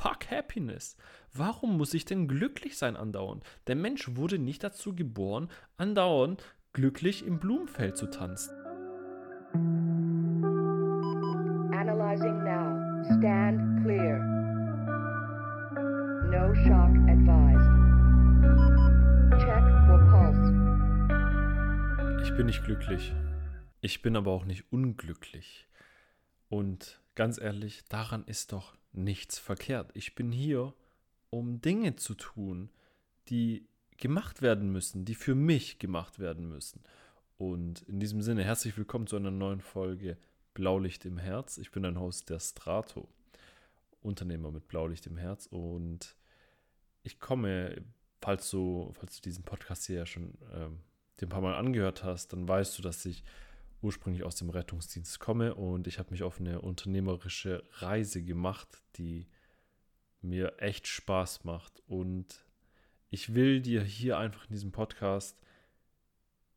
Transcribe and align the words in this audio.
fuck 0.00 0.30
happiness? 0.30 0.96
Warum 1.34 1.76
muss 1.76 1.92
ich 1.92 2.06
denn 2.06 2.26
glücklich 2.26 2.78
sein 2.78 2.96
andauernd? 2.96 3.44
Der 3.66 3.76
Mensch 3.76 4.16
wurde 4.16 4.38
nicht 4.38 4.64
dazu 4.64 4.94
geboren, 4.94 5.50
andauernd 5.76 6.42
glücklich 6.72 7.26
im 7.26 7.38
Blumenfeld 7.38 7.98
zu 7.98 8.06
tanzen. 8.06 8.54
Analyzing 11.72 12.44
now. 12.44 12.80
Stand 13.18 13.82
clear. 13.84 14.18
No 16.30 16.54
shock 16.54 16.96
advised. 17.08 17.70
Check 19.38 19.64
for 19.86 19.98
pulse. 20.10 20.50
Ich 22.22 22.34
bin 22.36 22.46
nicht 22.46 22.64
glücklich. 22.64 23.12
Ich 23.82 24.00
bin 24.00 24.16
aber 24.16 24.30
auch 24.30 24.46
nicht 24.46 24.72
unglücklich. 24.72 25.68
Und 26.48 27.02
ganz 27.14 27.38
ehrlich, 27.40 27.84
daran 27.88 28.24
ist 28.24 28.52
doch 28.52 28.79
nichts 28.92 29.38
verkehrt. 29.38 29.90
Ich 29.94 30.14
bin 30.14 30.32
hier, 30.32 30.74
um 31.30 31.60
Dinge 31.60 31.96
zu 31.96 32.14
tun, 32.14 32.70
die 33.28 33.68
gemacht 33.96 34.42
werden 34.42 34.70
müssen, 34.72 35.04
die 35.04 35.14
für 35.14 35.34
mich 35.34 35.78
gemacht 35.78 36.18
werden 36.18 36.48
müssen. 36.48 36.82
Und 37.36 37.82
in 37.82 38.00
diesem 38.00 38.22
Sinne, 38.22 38.44
herzlich 38.44 38.76
willkommen 38.76 39.06
zu 39.06 39.16
einer 39.16 39.30
neuen 39.30 39.60
Folge 39.60 40.18
Blaulicht 40.54 41.04
im 41.04 41.18
Herz. 41.18 41.58
Ich 41.58 41.70
bin 41.70 41.84
ein 41.84 41.98
Host 41.98 42.30
der 42.30 42.40
Strato, 42.40 43.08
Unternehmer 44.02 44.50
mit 44.50 44.68
Blaulicht 44.68 45.06
im 45.06 45.16
Herz. 45.16 45.46
Und 45.46 46.16
ich 47.02 47.20
komme, 47.20 47.82
falls 48.20 48.50
du, 48.50 48.92
falls 48.98 49.16
du 49.16 49.22
diesen 49.22 49.44
Podcast 49.44 49.86
hier 49.86 49.96
ja 49.96 50.06
schon 50.06 50.34
ähm, 50.52 50.80
ein 51.22 51.28
paar 51.28 51.40
Mal 51.40 51.54
angehört 51.54 52.02
hast, 52.02 52.32
dann 52.32 52.48
weißt 52.48 52.78
du, 52.78 52.82
dass 52.82 53.04
ich 53.04 53.22
ursprünglich 53.82 54.24
aus 54.24 54.36
dem 54.36 54.50
Rettungsdienst 54.50 55.20
komme 55.20 55.54
und 55.54 55.86
ich 55.86 55.98
habe 55.98 56.10
mich 56.10 56.22
auf 56.22 56.40
eine 56.40 56.60
unternehmerische 56.60 57.64
Reise 57.78 58.22
gemacht, 58.22 58.82
die 58.96 59.26
mir 60.22 60.54
echt 60.58 60.86
Spaß 60.86 61.44
macht. 61.44 61.82
Und 61.86 62.44
ich 63.10 63.34
will 63.34 63.60
dir 63.60 63.82
hier 63.82 64.18
einfach 64.18 64.44
in 64.44 64.52
diesem 64.52 64.72
Podcast 64.72 65.36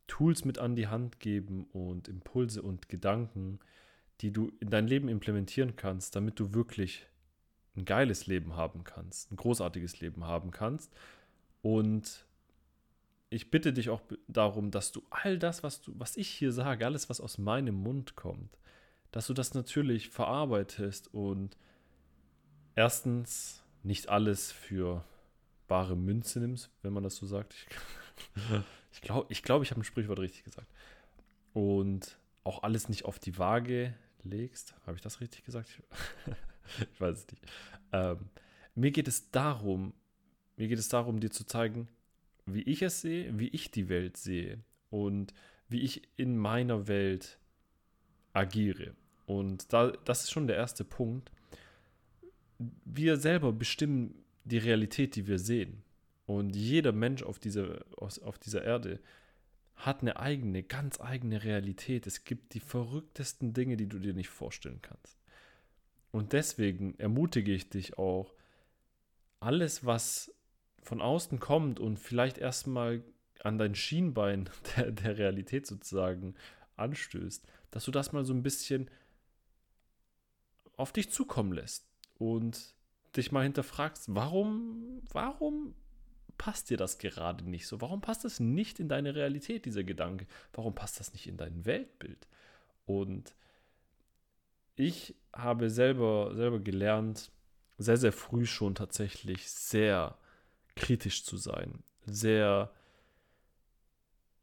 Tools 0.07 0.43
mit 0.43 0.59
an 0.59 0.75
die 0.75 0.87
Hand 0.87 1.19
geben 1.19 1.65
und 1.71 2.07
Impulse 2.07 2.61
und 2.61 2.89
Gedanken, 2.89 3.59
die 4.21 4.31
du 4.31 4.51
in 4.59 4.69
dein 4.69 4.87
Leben 4.87 5.07
implementieren 5.07 5.75
kannst, 5.75 6.15
damit 6.15 6.39
du 6.39 6.53
wirklich 6.53 7.07
ein 7.75 7.85
geiles 7.85 8.27
Leben 8.27 8.55
haben 8.55 8.83
kannst, 8.83 9.31
ein 9.31 9.37
großartiges 9.37 9.99
Leben 10.01 10.25
haben 10.25 10.51
kannst 10.51 10.93
und 11.61 12.25
ich 13.33 13.49
bitte 13.49 13.73
dich 13.73 13.89
auch 13.89 14.01
darum, 14.27 14.69
dass 14.69 14.91
du 14.91 15.01
all 15.09 15.39
das, 15.39 15.63
was 15.63 15.81
du, 15.81 15.93
was 15.97 16.17
ich 16.17 16.29
hier 16.29 16.51
sage, 16.51 16.85
alles, 16.85 17.09
was 17.09 17.19
aus 17.19 17.39
meinem 17.39 17.73
Mund 17.73 18.15
kommt, 18.15 18.59
dass 19.11 19.25
du 19.25 19.33
das 19.33 19.55
natürlich 19.55 20.09
verarbeitest 20.09 21.11
und 21.13 21.57
erstens 22.75 23.63
nicht 23.81 24.09
alles 24.09 24.51
für 24.51 25.03
bare 25.67 25.95
Münze 25.95 26.39
nimmst, 26.39 26.69
wenn 26.83 26.93
man 26.93 27.03
das 27.03 27.15
so 27.15 27.25
sagt. 27.25 27.55
Ich, 27.55 27.67
ich 28.91 29.01
glaube, 29.01 29.25
ich, 29.29 29.41
glaub, 29.41 29.63
ich 29.63 29.71
habe 29.71 29.81
ein 29.81 29.85
Sprichwort 29.85 30.19
richtig 30.19 30.43
gesagt. 30.43 30.71
Und 31.53 32.19
auch 32.43 32.61
alles 32.61 32.87
nicht 32.87 33.05
auf 33.05 33.17
die 33.17 33.37
Waage 33.39 33.95
legst. 34.21 34.75
Habe 34.85 34.95
ich 34.95 35.01
das 35.01 35.21
richtig 35.21 35.43
gesagt? 35.43 35.69
Ich, 35.69 36.85
ich 36.91 37.01
weiß 37.01 37.17
es 37.17 37.27
nicht. 37.31 37.43
Ähm, 37.91 38.29
mir 38.75 38.91
geht 38.91 39.07
es 39.07 39.31
darum, 39.31 39.93
mir 40.55 40.67
geht 40.67 40.79
es 40.79 40.89
darum, 40.89 41.19
dir 41.19 41.31
zu 41.31 41.45
zeigen, 41.45 41.87
wie 42.45 42.61
ich 42.61 42.81
es 42.81 43.01
sehe, 43.01 43.37
wie 43.39 43.49
ich 43.49 43.71
die 43.71 43.89
Welt 43.89 44.17
sehe 44.17 44.63
und 44.89 45.33
wie 45.69 45.81
ich 45.81 46.01
in 46.17 46.37
meiner 46.37 46.87
Welt 46.87 47.39
agiere. 48.33 48.95
Und 49.25 49.71
da, 49.71 49.91
das 49.91 50.23
ist 50.23 50.31
schon 50.31 50.47
der 50.47 50.57
erste 50.57 50.83
Punkt. 50.83 51.31
Wir 52.85 53.17
selber 53.17 53.53
bestimmen 53.53 54.23
die 54.43 54.57
Realität, 54.57 55.15
die 55.15 55.27
wir 55.27 55.39
sehen. 55.39 55.83
Und 56.25 56.55
jeder 56.55 56.91
Mensch 56.91 57.23
auf 57.23 57.39
dieser, 57.39 57.85
auf 57.97 58.39
dieser 58.39 58.63
Erde 58.63 58.99
hat 59.75 60.01
eine 60.01 60.17
eigene, 60.17 60.63
ganz 60.63 61.01
eigene 61.01 61.43
Realität. 61.43 62.07
Es 62.07 62.23
gibt 62.23 62.53
die 62.53 62.59
verrücktesten 62.59 63.53
Dinge, 63.53 63.77
die 63.77 63.87
du 63.87 63.99
dir 63.99 64.13
nicht 64.13 64.29
vorstellen 64.29 64.81
kannst. 64.81 65.17
Und 66.11 66.33
deswegen 66.33 66.93
ermutige 66.99 67.53
ich 67.53 67.69
dich 67.69 67.97
auch, 67.97 68.33
alles, 69.39 69.85
was 69.85 70.33
von 70.83 71.01
außen 71.01 71.39
kommt 71.39 71.79
und 71.79 71.97
vielleicht 71.97 72.37
erstmal 72.37 73.03
an 73.41 73.57
dein 73.57 73.75
Schienbein 73.75 74.49
der, 74.77 74.91
der 74.91 75.17
Realität 75.17 75.67
sozusagen 75.67 76.35
anstößt, 76.75 77.45
dass 77.71 77.85
du 77.85 77.91
das 77.91 78.11
mal 78.11 78.25
so 78.25 78.33
ein 78.33 78.43
bisschen 78.43 78.89
auf 80.75 80.91
dich 80.91 81.11
zukommen 81.11 81.53
lässt 81.53 81.85
und 82.17 82.73
dich 83.15 83.31
mal 83.31 83.43
hinterfragst, 83.43 84.15
warum, 84.15 85.01
warum 85.11 85.75
passt 86.37 86.69
dir 86.69 86.77
das 86.77 86.97
gerade 86.97 87.47
nicht 87.47 87.67
so? 87.67 87.79
Warum 87.79 88.01
passt 88.01 88.25
das 88.25 88.39
nicht 88.39 88.79
in 88.79 88.89
deine 88.89 89.13
Realität, 89.13 89.65
dieser 89.65 89.83
Gedanke? 89.83 90.25
Warum 90.53 90.73
passt 90.73 90.99
das 90.99 91.13
nicht 91.13 91.27
in 91.27 91.37
dein 91.37 91.65
Weltbild? 91.65 92.27
Und 92.85 93.35
ich 94.75 95.15
habe 95.31 95.69
selber, 95.69 96.33
selber 96.35 96.59
gelernt, 96.59 97.31
sehr, 97.77 97.97
sehr 97.97 98.13
früh 98.13 98.45
schon 98.45 98.75
tatsächlich 98.75 99.49
sehr 99.49 100.17
kritisch 100.75 101.23
zu 101.23 101.37
sein. 101.37 101.83
Sehr, 102.05 102.71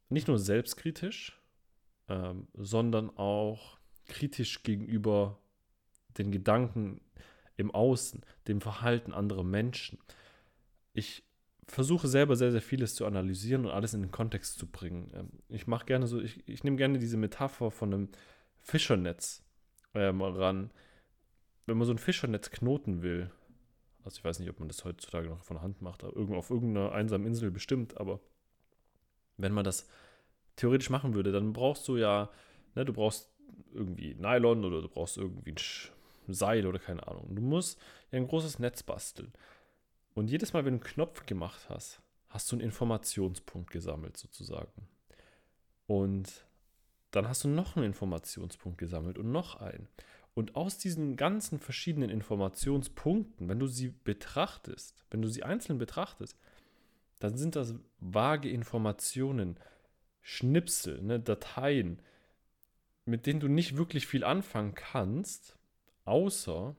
nicht 0.09 0.27
nur 0.27 0.39
selbstkritisch, 0.39 1.39
ähm, 2.09 2.47
sondern 2.53 3.09
auch 3.17 3.77
kritisch 4.07 4.63
gegenüber 4.63 5.39
den 6.17 6.31
Gedanken 6.31 7.01
im 7.57 7.71
Außen, 7.71 8.23
dem 8.47 8.61
Verhalten 8.61 9.13
anderer 9.13 9.43
Menschen. 9.43 9.99
Ich 10.93 11.23
versuche 11.67 12.07
selber 12.07 12.35
sehr, 12.35 12.51
sehr 12.51 12.61
vieles 12.61 12.95
zu 12.95 13.05
analysieren 13.05 13.65
und 13.65 13.71
alles 13.71 13.93
in 13.93 14.01
den 14.01 14.11
Kontext 14.11 14.59
zu 14.59 14.67
bringen. 14.67 15.11
Ähm, 15.15 15.29
ich 15.47 15.67
mache 15.67 15.85
gerne 15.85 16.07
so, 16.07 16.19
ich, 16.19 16.47
ich 16.47 16.63
nehme 16.63 16.77
gerne 16.77 16.99
diese 16.99 17.17
Metapher 17.17 17.71
von 17.71 17.93
einem 17.93 18.09
Fischernetz 18.59 19.43
ähm, 19.93 20.21
ran. 20.21 20.71
Wenn 21.65 21.77
man 21.77 21.87
so 21.87 21.93
ein 21.93 21.99
Fischernetz 21.99 22.51
knoten 22.51 23.01
will, 23.01 23.31
also 24.03 24.17
ich 24.17 24.23
weiß 24.23 24.39
nicht, 24.39 24.49
ob 24.49 24.59
man 24.59 24.67
das 24.67 24.83
heutzutage 24.83 25.29
noch 25.29 25.43
von 25.43 25.61
Hand 25.61 25.81
macht, 25.81 26.03
auf 26.03 26.49
irgendeiner 26.49 26.91
einsamen 26.91 27.27
Insel 27.27 27.51
bestimmt, 27.51 27.97
aber 27.97 28.19
wenn 29.37 29.53
man 29.53 29.63
das 29.63 29.87
theoretisch 30.55 30.89
machen 30.89 31.13
würde, 31.13 31.31
dann 31.31 31.53
brauchst 31.53 31.87
du 31.87 31.97
ja, 31.97 32.29
ne, 32.75 32.85
du 32.85 32.93
brauchst 32.93 33.29
irgendwie 33.73 34.15
Nylon 34.15 34.65
oder 34.65 34.81
du 34.81 34.89
brauchst 34.89 35.17
irgendwie 35.17 35.55
ein 36.27 36.33
Seil 36.33 36.65
oder 36.65 36.79
keine 36.79 37.07
Ahnung. 37.07 37.35
Du 37.35 37.41
musst 37.41 37.79
ja 38.11 38.17
ein 38.17 38.27
großes 38.27 38.59
Netz 38.59 38.83
basteln. 38.83 39.31
Und 40.13 40.29
jedes 40.29 40.53
Mal, 40.53 40.65
wenn 40.65 40.77
du 40.77 40.83
einen 40.83 40.93
Knopf 40.93 41.25
gemacht 41.25 41.69
hast, 41.69 42.01
hast 42.29 42.51
du 42.51 42.55
einen 42.55 42.65
Informationspunkt 42.65 43.71
gesammelt 43.71 44.17
sozusagen. 44.17 44.87
Und 45.87 46.45
dann 47.11 47.27
hast 47.27 47.43
du 47.43 47.49
noch 47.49 47.75
einen 47.75 47.87
Informationspunkt 47.87 48.77
gesammelt 48.77 49.17
und 49.17 49.31
noch 49.31 49.57
einen. 49.57 49.87
Und 50.33 50.55
aus 50.55 50.77
diesen 50.77 51.17
ganzen 51.17 51.59
verschiedenen 51.59 52.09
Informationspunkten, 52.09 53.49
wenn 53.49 53.59
du 53.59 53.67
sie 53.67 53.93
betrachtest, 54.03 55.05
wenn 55.11 55.21
du 55.21 55.27
sie 55.27 55.43
einzeln 55.43 55.77
betrachtest, 55.77 56.37
dann 57.19 57.37
sind 57.37 57.55
das 57.55 57.75
vage 57.99 58.49
Informationen, 58.49 59.59
Schnipsel, 60.21 61.01
ne, 61.01 61.19
Dateien, 61.19 61.99
mit 63.05 63.25
denen 63.25 63.39
du 63.39 63.47
nicht 63.47 63.77
wirklich 63.77 64.05
viel 64.07 64.23
anfangen 64.23 64.75
kannst, 64.75 65.57
außer 66.05 66.75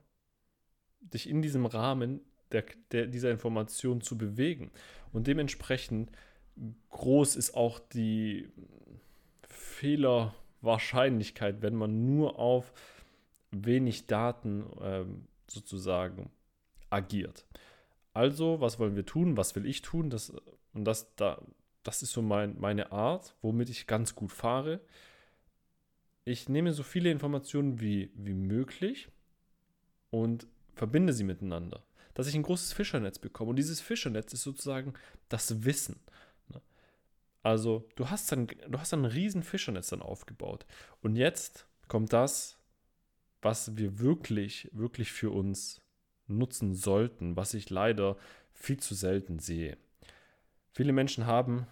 dich 1.00 1.28
in 1.28 1.42
diesem 1.42 1.66
Rahmen 1.66 2.20
der, 2.52 2.64
der, 2.92 3.06
dieser 3.06 3.30
Information 3.30 4.00
zu 4.00 4.16
bewegen. 4.16 4.70
Und 5.12 5.26
dementsprechend 5.26 6.10
groß 6.90 7.36
ist 7.36 7.54
auch 7.54 7.78
die 7.78 8.48
Fehlerwahrscheinlichkeit, 9.48 11.62
wenn 11.62 11.74
man 11.74 12.14
nur 12.14 12.38
auf 12.38 12.72
wenig 13.52 14.06
Daten 14.06 14.66
ähm, 14.80 15.28
sozusagen 15.46 16.30
agiert. 16.90 17.46
Also, 18.14 18.60
was 18.60 18.78
wollen 18.78 18.96
wir 18.96 19.06
tun? 19.06 19.37
Was 19.37 19.54
will 19.54 19.66
ich 19.66 19.82
tun? 19.82 20.10
Das, 20.10 20.32
und 20.75 20.84
das, 20.84 21.14
da, 21.16 21.40
das 21.82 22.02
ist 22.02 22.12
so 22.12 22.22
mein, 22.22 22.58
meine 22.60 22.93
Art, 22.93 23.34
womit 23.40 23.70
ich 23.70 23.87
ganz 23.87 24.14
gut 24.14 24.32
fahre. 24.32 24.81
Ich 26.25 26.49
nehme 26.49 26.72
so 26.72 26.82
viele 26.82 27.10
Informationen 27.10 27.81
wie, 27.81 28.10
wie 28.14 28.34
möglich 28.34 29.08
und 30.10 30.46
verbinde 30.75 31.12
sie 31.12 31.25
miteinander. 31.25 31.82
Dass 32.14 32.26
ich 32.26 32.34
ein 32.34 32.43
großes 32.43 32.75
Fischernetz 32.75 33.19
bekomme. 33.19 33.50
Und 33.50 33.56
dieses 33.56 33.81
Fischernetz 33.81 34.32
ist 34.34 34.43
sozusagen 34.43 34.93
das 35.31 35.64
Wissen. 35.64 35.99
Ne? 36.49 36.60
Also, 37.43 37.88
du 37.96 38.10
hast 38.10 38.31
dann, 38.31 38.46
du 38.46 38.78
hast 38.78 38.93
dann 38.93 39.06
ein 39.06 39.10
riesen 39.10 39.43
Fischernetz 39.43 39.88
dann 39.88 40.02
aufgebaut. 40.02 40.66
Und 41.00 41.16
jetzt 41.16 41.66
kommt 41.88 42.12
das, 42.12 42.58
was 43.42 43.76
wir 43.76 43.98
wirklich, 43.98 44.70
wirklich 44.72 45.12
für 45.12 45.30
uns 45.30 45.80
nutzen 46.28 46.74
sollten, 46.74 47.36
was 47.36 47.54
ich 47.54 47.68
leider 47.68 48.16
viel 48.52 48.78
zu 48.78 48.94
selten 48.94 49.40
sehe. 49.40 49.76
Viele 50.70 50.92
Menschen 50.92 51.26
haben 51.26 51.66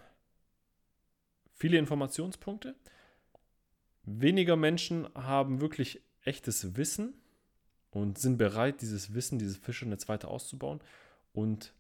viele 1.55 1.79
Informationspunkte. 1.79 2.75
Weniger 4.03 4.57
Menschen 4.57 5.09
haben 5.15 5.61
wirklich 5.61 6.03
echtes 6.25 6.77
Wissen 6.77 7.15
und 7.91 8.19
sind 8.19 8.37
bereit, 8.39 8.83
dieses 8.83 9.15
Wissen, 9.15 9.39
dieses 9.39 9.57
Fischernetz 9.57 10.09
weiter 10.09 10.29
auszubauen. 10.29 10.81
Und 11.33 11.73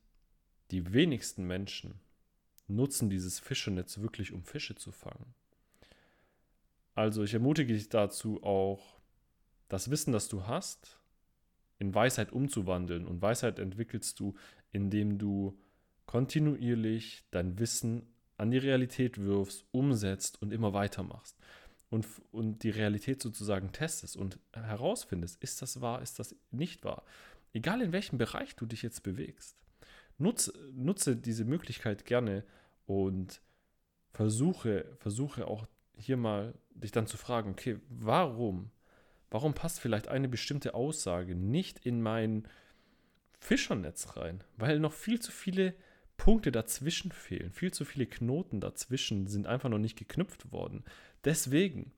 die 0.70 0.92
wenigsten 0.92 1.44
Menschen 1.44 2.00
nutzen 2.69 3.10
dieses 3.10 3.40
Fischernetz 3.40 3.98
wirklich, 3.98 4.32
um 4.32 4.44
Fische 4.44 4.76
zu 4.76 4.92
fangen. 4.92 5.34
Also 6.94 7.25
ich 7.25 7.34
ermutige 7.34 7.72
dich 7.72 7.88
dazu 7.88 8.42
auch, 8.42 9.00
das 9.70 9.90
Wissen, 9.90 10.12
das 10.12 10.28
du 10.28 10.46
hast, 10.46 10.99
in 11.78 11.94
Weisheit 11.94 12.32
umzuwandeln. 12.32 13.06
Und 13.06 13.22
Weisheit 13.22 13.58
entwickelst 13.58 14.20
du, 14.20 14.34
indem 14.72 15.17
du 15.17 15.58
kontinuierlich 16.05 17.25
dein 17.31 17.58
Wissen 17.58 18.02
an 18.37 18.50
die 18.50 18.58
Realität 18.58 19.19
wirfst, 19.19 19.64
umsetzt 19.70 20.43
und 20.43 20.52
immer 20.52 20.72
weitermachst. 20.75 21.38
Und, 21.88 22.06
und 22.32 22.62
die 22.62 22.70
Realität 22.70 23.22
sozusagen 23.22 23.72
testest 23.72 24.17
und 24.17 24.38
herausfindest, 24.52 25.43
ist 25.43 25.62
das 25.62 25.81
wahr, 25.81 26.02
ist 26.02 26.19
das 26.19 26.34
nicht 26.50 26.84
wahr. 26.84 27.05
Egal 27.52 27.81
in 27.81 27.93
welchem 27.93 28.19
Bereich 28.19 28.56
du 28.56 28.66
dich 28.66 28.82
jetzt 28.82 29.02
bewegst. 29.02 29.56
Nutze, 30.19 30.52
nutze 30.73 31.16
diese 31.16 31.44
Möglichkeit 31.44 32.05
gerne 32.05 32.44
und 32.87 33.40
versuche, 34.12 34.96
versuche 34.99 35.46
auch 35.46 35.66
hier 35.96 36.16
mal 36.16 36.55
dich 36.70 36.93
dann 36.93 37.06
zu 37.06 37.16
fragen, 37.16 37.50
okay, 37.50 37.78
warum, 37.88 38.70
warum 39.31 39.55
passt 39.55 39.81
vielleicht 39.81 40.09
eine 40.09 40.29
bestimmte 40.29 40.75
Aussage 40.75 41.35
nicht 41.35 41.85
in 41.87 42.03
mein 42.03 42.49
Fischernetz 43.38 44.17
rein? 44.17 44.43
Weil 44.56 44.81
noch 44.81 44.93
viel 44.93 45.21
zu 45.21 45.32
viele 45.32 45.75
Punkte 46.17 46.53
dazwischen 46.53 47.12
fehlen, 47.12 47.50
viel 47.53 47.73
zu 47.73 47.85
viele 47.85 48.06
Knoten 48.06 48.61
dazwischen 48.61 49.27
sind 49.27 49.47
einfach 49.47 49.71
noch 49.71 49.79
nicht 49.79 49.97
geknüpft 49.97 50.53
worden. 50.53 50.85
Deswegen, 51.25 51.93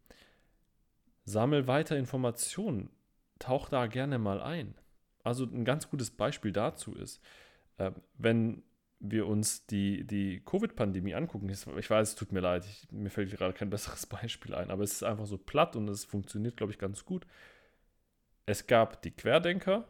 sammel 1.24 1.66
weiter 1.66 1.96
Informationen, 1.96 2.90
tauch 3.38 3.68
da 3.68 3.86
gerne 3.86 4.18
mal 4.18 4.40
ein. 4.40 4.74
Also 5.24 5.44
ein 5.44 5.64
ganz 5.64 5.88
gutes 5.88 6.10
Beispiel 6.10 6.52
dazu 6.52 6.94
ist, 6.94 7.20
äh, 7.78 7.90
wenn 8.18 8.62
wir 9.02 9.26
uns 9.26 9.66
die, 9.66 10.06
die 10.06 10.40
Covid-Pandemie 10.44 11.14
angucken, 11.14 11.48
ich 11.50 11.90
weiß, 11.90 12.10
es 12.10 12.14
tut 12.14 12.30
mir 12.30 12.40
leid, 12.40 12.64
ich, 12.64 12.90
mir 12.92 13.10
fällt 13.10 13.32
gerade 13.32 13.52
kein 13.52 13.70
besseres 13.70 14.06
Beispiel 14.06 14.54
ein, 14.54 14.70
aber 14.70 14.84
es 14.84 14.92
ist 14.92 15.02
einfach 15.02 15.26
so 15.26 15.36
platt 15.36 15.74
und 15.76 15.88
es 15.88 16.04
funktioniert, 16.04 16.56
glaube 16.56 16.72
ich, 16.72 16.78
ganz 16.78 17.04
gut. 17.04 17.26
Es 18.46 18.66
gab 18.66 19.02
die 19.02 19.10
Querdenker, 19.10 19.88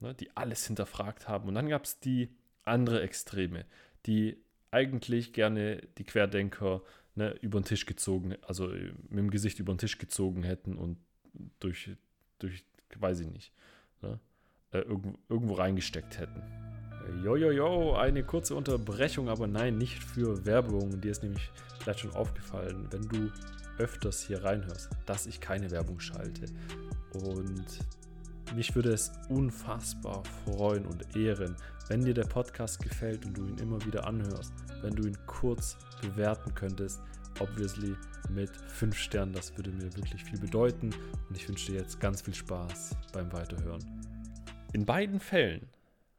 ne, 0.00 0.14
die 0.14 0.36
alles 0.36 0.66
hinterfragt 0.66 1.28
haben, 1.28 1.48
und 1.48 1.54
dann 1.54 1.68
gab 1.68 1.84
es 1.84 2.00
die 2.00 2.36
andere 2.64 3.00
Extreme, 3.00 3.64
die 4.06 4.36
eigentlich 4.70 5.32
gerne 5.32 5.80
die 5.96 6.04
Querdenker 6.04 6.82
ne, 7.14 7.30
über 7.40 7.60
den 7.60 7.64
Tisch 7.64 7.86
gezogen, 7.86 8.36
also 8.42 8.66
mit 8.66 9.18
dem 9.18 9.30
Gesicht 9.30 9.60
über 9.60 9.72
den 9.72 9.78
Tisch 9.78 9.98
gezogen 9.98 10.42
hätten 10.42 10.76
und 10.76 10.98
durch, 11.60 11.90
durch 12.40 12.64
weiß 12.96 13.20
ich 13.20 13.28
nicht, 13.28 13.52
ne, 14.02 14.18
äh, 14.72 14.80
irgendwo, 14.80 15.18
irgendwo 15.28 15.54
reingesteckt 15.54 16.18
hätten. 16.18 16.67
Jojojo, 17.22 17.94
eine 17.94 18.22
kurze 18.22 18.54
Unterbrechung, 18.54 19.28
aber 19.28 19.46
nein, 19.46 19.78
nicht 19.78 20.02
für 20.02 20.44
Werbung. 20.44 21.00
Dir 21.00 21.10
ist 21.10 21.22
nämlich 21.22 21.50
vielleicht 21.80 22.00
schon 22.00 22.12
aufgefallen, 22.12 22.86
wenn 22.90 23.08
du 23.08 23.30
öfters 23.78 24.22
hier 24.22 24.44
reinhörst, 24.44 24.90
dass 25.06 25.26
ich 25.26 25.40
keine 25.40 25.70
Werbung 25.70 26.00
schalte. 26.00 26.46
Und 27.14 27.66
mich 28.54 28.74
würde 28.74 28.92
es 28.92 29.12
unfassbar 29.28 30.22
freuen 30.44 30.86
und 30.86 31.16
ehren, 31.16 31.56
wenn 31.88 32.04
dir 32.04 32.14
der 32.14 32.24
Podcast 32.24 32.82
gefällt 32.82 33.24
und 33.24 33.36
du 33.36 33.46
ihn 33.46 33.58
immer 33.58 33.84
wieder 33.84 34.06
anhörst, 34.06 34.52
wenn 34.82 34.94
du 34.94 35.06
ihn 35.06 35.16
kurz 35.26 35.76
bewerten 36.02 36.54
könntest, 36.54 37.00
obviously 37.40 37.94
mit 38.30 38.50
5 38.50 38.96
Sternen, 38.96 39.32
das 39.32 39.56
würde 39.56 39.70
mir 39.70 39.94
wirklich 39.96 40.24
viel 40.24 40.38
bedeuten 40.38 40.90
und 41.28 41.36
ich 41.36 41.48
wünsche 41.48 41.72
dir 41.72 41.78
jetzt 41.78 42.00
ganz 42.00 42.22
viel 42.22 42.34
Spaß 42.34 42.96
beim 43.12 43.32
Weiterhören. 43.32 43.84
In 44.72 44.84
beiden 44.84 45.20
Fällen 45.20 45.66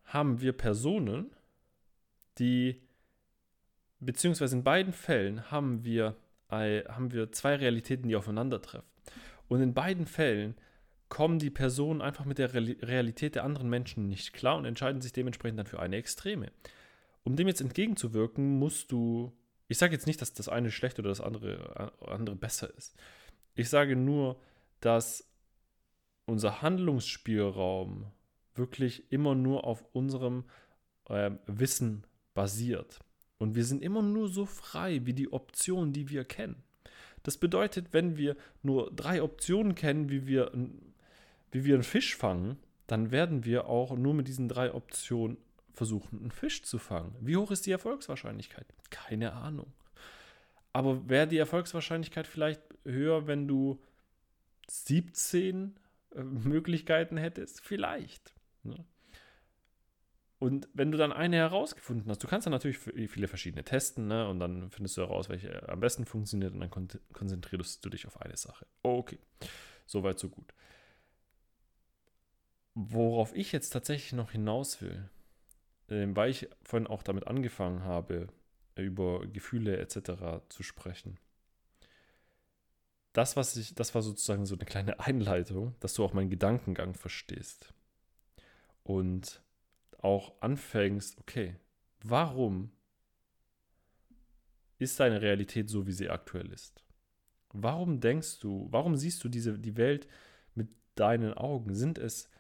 haben 0.10 0.42
wir 0.42 0.54
Personen, 0.54 1.32
die, 2.38 2.82
beziehungsweise 4.00 4.56
in 4.58 4.64
beiden 4.64 4.94
Fällen 4.94 5.52
haben 5.52 5.84
wir, 5.84 6.16
haben 6.50 7.12
wir 7.12 7.32
zwei 7.32 7.56
Realitäten, 7.56 8.08
die 8.08 8.16
aufeinandertreffen. 8.16 8.88
Und 9.48 9.62
in 9.62 9.74
beiden 9.74 10.06
Fällen 10.06 10.56
kommen 11.10 11.40
die 11.40 11.50
Personen 11.50 12.02
einfach 12.02 12.26
mit 12.26 12.38
der 12.38 12.54
Realität 12.54 13.36
der 13.36 13.44
anderen 13.44 13.70
Menschen 13.70 14.08
nicht 14.08 14.34
klar 14.34 14.58
und 14.58 14.66
entscheiden 14.66 15.02
sich 15.02 15.12
dementsprechend 15.12 15.60
dann 15.60 15.66
für 15.66 15.80
eine 15.80 15.96
Extreme. 15.96 16.52
Um 17.24 17.36
dem 17.36 17.48
jetzt 17.48 17.62
entgegenzuwirken, 17.62 18.60
musst 18.60 18.92
du, 18.92 19.36
ich 19.68 19.78
sage 19.78 19.94
jetzt 19.94 20.08
nicht, 20.08 20.22
dass 20.22 20.34
das 20.34 20.50
eine 20.50 20.72
schlecht 20.72 21.00
oder 21.00 21.10
das 21.10 21.22
andere, 21.22 21.92
andere 22.08 22.36
besser 22.36 22.74
ist. 22.76 22.96
Ich 23.56 23.70
sage 23.70 23.96
nur, 23.96 24.40
dass 24.82 25.28
unser 26.26 26.62
Handlungsspielraum 26.62 28.06
wirklich 28.56 29.12
immer 29.12 29.36
nur 29.36 29.66
auf 29.66 29.84
unserem 29.94 30.46
äh, 31.08 31.32
Wissen 31.46 32.06
basiert. 32.34 33.00
Und 33.38 33.56
wir 33.56 33.66
sind 33.66 33.82
immer 33.82 34.02
nur 34.02 34.28
so 34.30 34.46
frei 34.46 35.06
wie 35.06 35.14
die 35.14 35.32
Optionen, 35.32 35.94
die 35.94 36.10
wir 36.10 36.26
kennen. 36.26 36.64
Das 37.24 37.38
bedeutet, 37.38 37.88
wenn 37.92 38.18
wir 38.18 38.36
nur 38.64 38.92
drei 38.92 39.22
Optionen 39.22 39.76
kennen, 39.76 40.10
wie 40.10 40.28
wir, 40.28 40.52
wie 41.52 41.66
wir 41.66 41.76
einen 41.76 41.84
Fisch 41.84 42.16
fangen, 42.16 42.58
dann 42.88 43.12
werden 43.12 43.46
wir 43.46 43.68
auch 43.68 43.96
nur 43.96 44.14
mit 44.14 44.28
diesen 44.28 44.50
drei 44.50 44.74
Optionen 44.74 45.38
versuchen, 45.74 46.20
einen 46.20 46.32
Fisch 46.32 46.64
zu 46.64 46.78
fangen. 46.78 47.16
Wie 47.22 47.38
hoch 47.38 47.52
ist 47.52 47.66
die 47.66 47.72
Erfolgswahrscheinlichkeit? 47.72 48.66
Keine 48.90 49.34
Ahnung. 49.34 49.72
Aber 50.74 51.10
wäre 51.10 51.28
die 51.28 51.38
Erfolgswahrscheinlichkeit 51.38 52.28
vielleicht 52.28 52.62
höher, 52.84 53.28
wenn 53.28 53.48
du 53.48 53.82
17 54.68 55.76
äh, 56.16 56.24
Möglichkeiten 56.24 57.18
hättest? 57.18 57.62
Vielleicht. 57.62 58.34
Ne? 58.70 58.86
Und 60.40 60.70
wenn 60.74 60.90
du 60.90 60.98
dann 60.98 61.12
eine 61.12 61.36
herausgefunden 61.36 62.10
hast, 62.10 62.24
du 62.24 62.28
kannst 62.28 62.48
dann 62.48 62.54
natürlich 62.54 62.80
viele 62.80 63.28
verschiedene 63.28 63.66
testen, 63.66 64.08
ne? 64.08 64.28
Und 64.30 64.40
dann 64.40 64.72
findest 64.72 64.96
du 64.96 65.02
heraus, 65.02 65.28
welche 65.28 65.68
am 65.68 65.82
besten 65.82 66.06
funktioniert 66.06 66.54
und 66.54 66.62
dann 66.62 66.70
kon 66.70 66.88
konzentrierst 67.12 67.84
du 67.84 67.90
dich 67.90 68.08
auf 68.08 68.22
eine 68.22 68.38
Sache. 68.38 68.66
Okay, 68.82 69.20
soweit, 69.86 70.18
so 70.18 70.30
gut. 70.30 70.54
Worauf 72.74 73.36
ich 73.36 73.52
jetzt 73.52 73.72
tatsächlich 73.72 74.14
noch 74.14 74.32
hinaus 74.32 74.82
will, 74.82 75.10
äh, 75.90 76.08
weil 76.12 76.30
ich 76.32 76.48
vorhin 76.64 76.88
auch 76.88 77.04
damit 77.04 77.28
angefangen 77.28 77.84
habe, 77.84 78.28
über 78.78 79.28
Gefühle 79.28 79.78
etc. 79.78 80.42
zu 80.48 80.64
sprechen. 80.64 81.18
Das, 83.12 83.36
was 83.36 83.58
ich, 83.58 83.76
das 83.76 83.94
war 83.94 84.02
sozusagen 84.02 84.46
so 84.46 84.56
eine 84.56 84.64
kleine 84.64 85.00
Einleitung, 85.02 85.76
dass 85.82 85.96
du 85.96 86.06
auch 86.06 86.14
meinen 86.14 86.30
Gedankengang 86.30 86.94
verstehst 86.94 87.74
und 88.90 89.44
auch 90.00 90.42
anfängst, 90.42 91.20
okay, 91.20 91.56
warum 92.02 92.72
ist 94.80 95.00
deine 95.00 95.22
Realität 95.22 95.70
so, 95.70 95.86
wie 95.86 95.92
sie 95.92 96.10
aktuell 96.10 96.52
ist? 96.52 96.84
Warum 97.54 98.00
denkst 98.00 98.40
du, 98.40 98.68
warum 98.72 98.96
siehst 98.96 99.24
du 99.24 99.30
diese, 99.30 99.60
die 99.60 99.78
Welt 99.78 100.08
mit 100.56 100.70
deinen 100.96 101.36
Augen? 101.36 101.76
Sind 101.76 102.00
es 102.00 102.32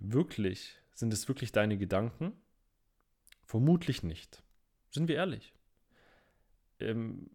wirklich, 0.00 0.80
sind 0.94 1.12
es 1.12 1.28
wirklich 1.28 1.52
deine 1.52 1.78
Gedanken? 1.78 2.32
Vermutlich 3.44 4.02
nicht. 4.02 4.42
Sind 4.90 5.06
wir 5.06 5.14
ehrlich? 5.14 5.54
Ähm, 6.80 7.30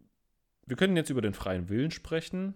wir 0.66 0.76
können 0.76 0.98
jetzt 0.98 1.08
über 1.08 1.22
den 1.22 1.32
freien 1.32 1.70
Willen 1.70 1.92
sprechen. 1.92 2.54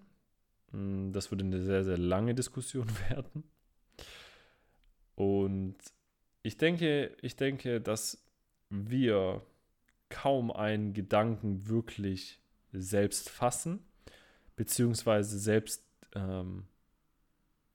Hm, 0.70 1.12
das 1.12 1.30
würde 1.30 1.44
eine 1.44 1.62
sehr, 1.62 1.82
sehr 1.82 1.96
lange 1.96 2.34
Diskussion 2.34 2.88
werden. 3.08 3.44
Und 5.14 5.93
ich 6.44 6.58
denke, 6.58 7.16
ich 7.22 7.36
denke, 7.36 7.80
dass 7.80 8.22
wir 8.68 9.44
kaum 10.10 10.52
einen 10.52 10.92
Gedanken 10.92 11.68
wirklich 11.68 12.38
selbst 12.70 13.30
fassen, 13.30 13.82
beziehungsweise 14.54 15.38
selbst 15.38 15.82
ähm, 16.14 16.66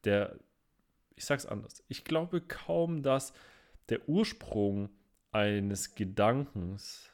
der, 0.03 0.37
ich 1.15 1.25
sag's 1.25 1.47
anders, 1.47 1.83
ich 1.87 2.05
glaube 2.05 2.41
kaum, 2.41 3.01
dass 3.01 3.33
der 3.89 4.07
Ursprung 4.07 4.89
eines 5.31 5.95
Gedankens 5.95 7.09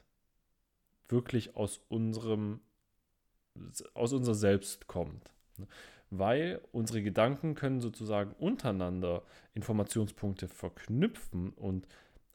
wirklich 1.07 1.55
aus 1.55 1.79
unserem, 1.87 2.59
aus 3.93 4.11
unser 4.11 4.35
Selbst 4.35 4.87
kommt 4.87 5.31
weil 6.09 6.61
unsere 6.71 7.01
Gedanken 7.01 7.55
können 7.55 7.81
sozusagen 7.81 8.33
untereinander 8.33 9.23
Informationspunkte 9.53 10.47
verknüpfen 10.47 11.49
und 11.49 11.87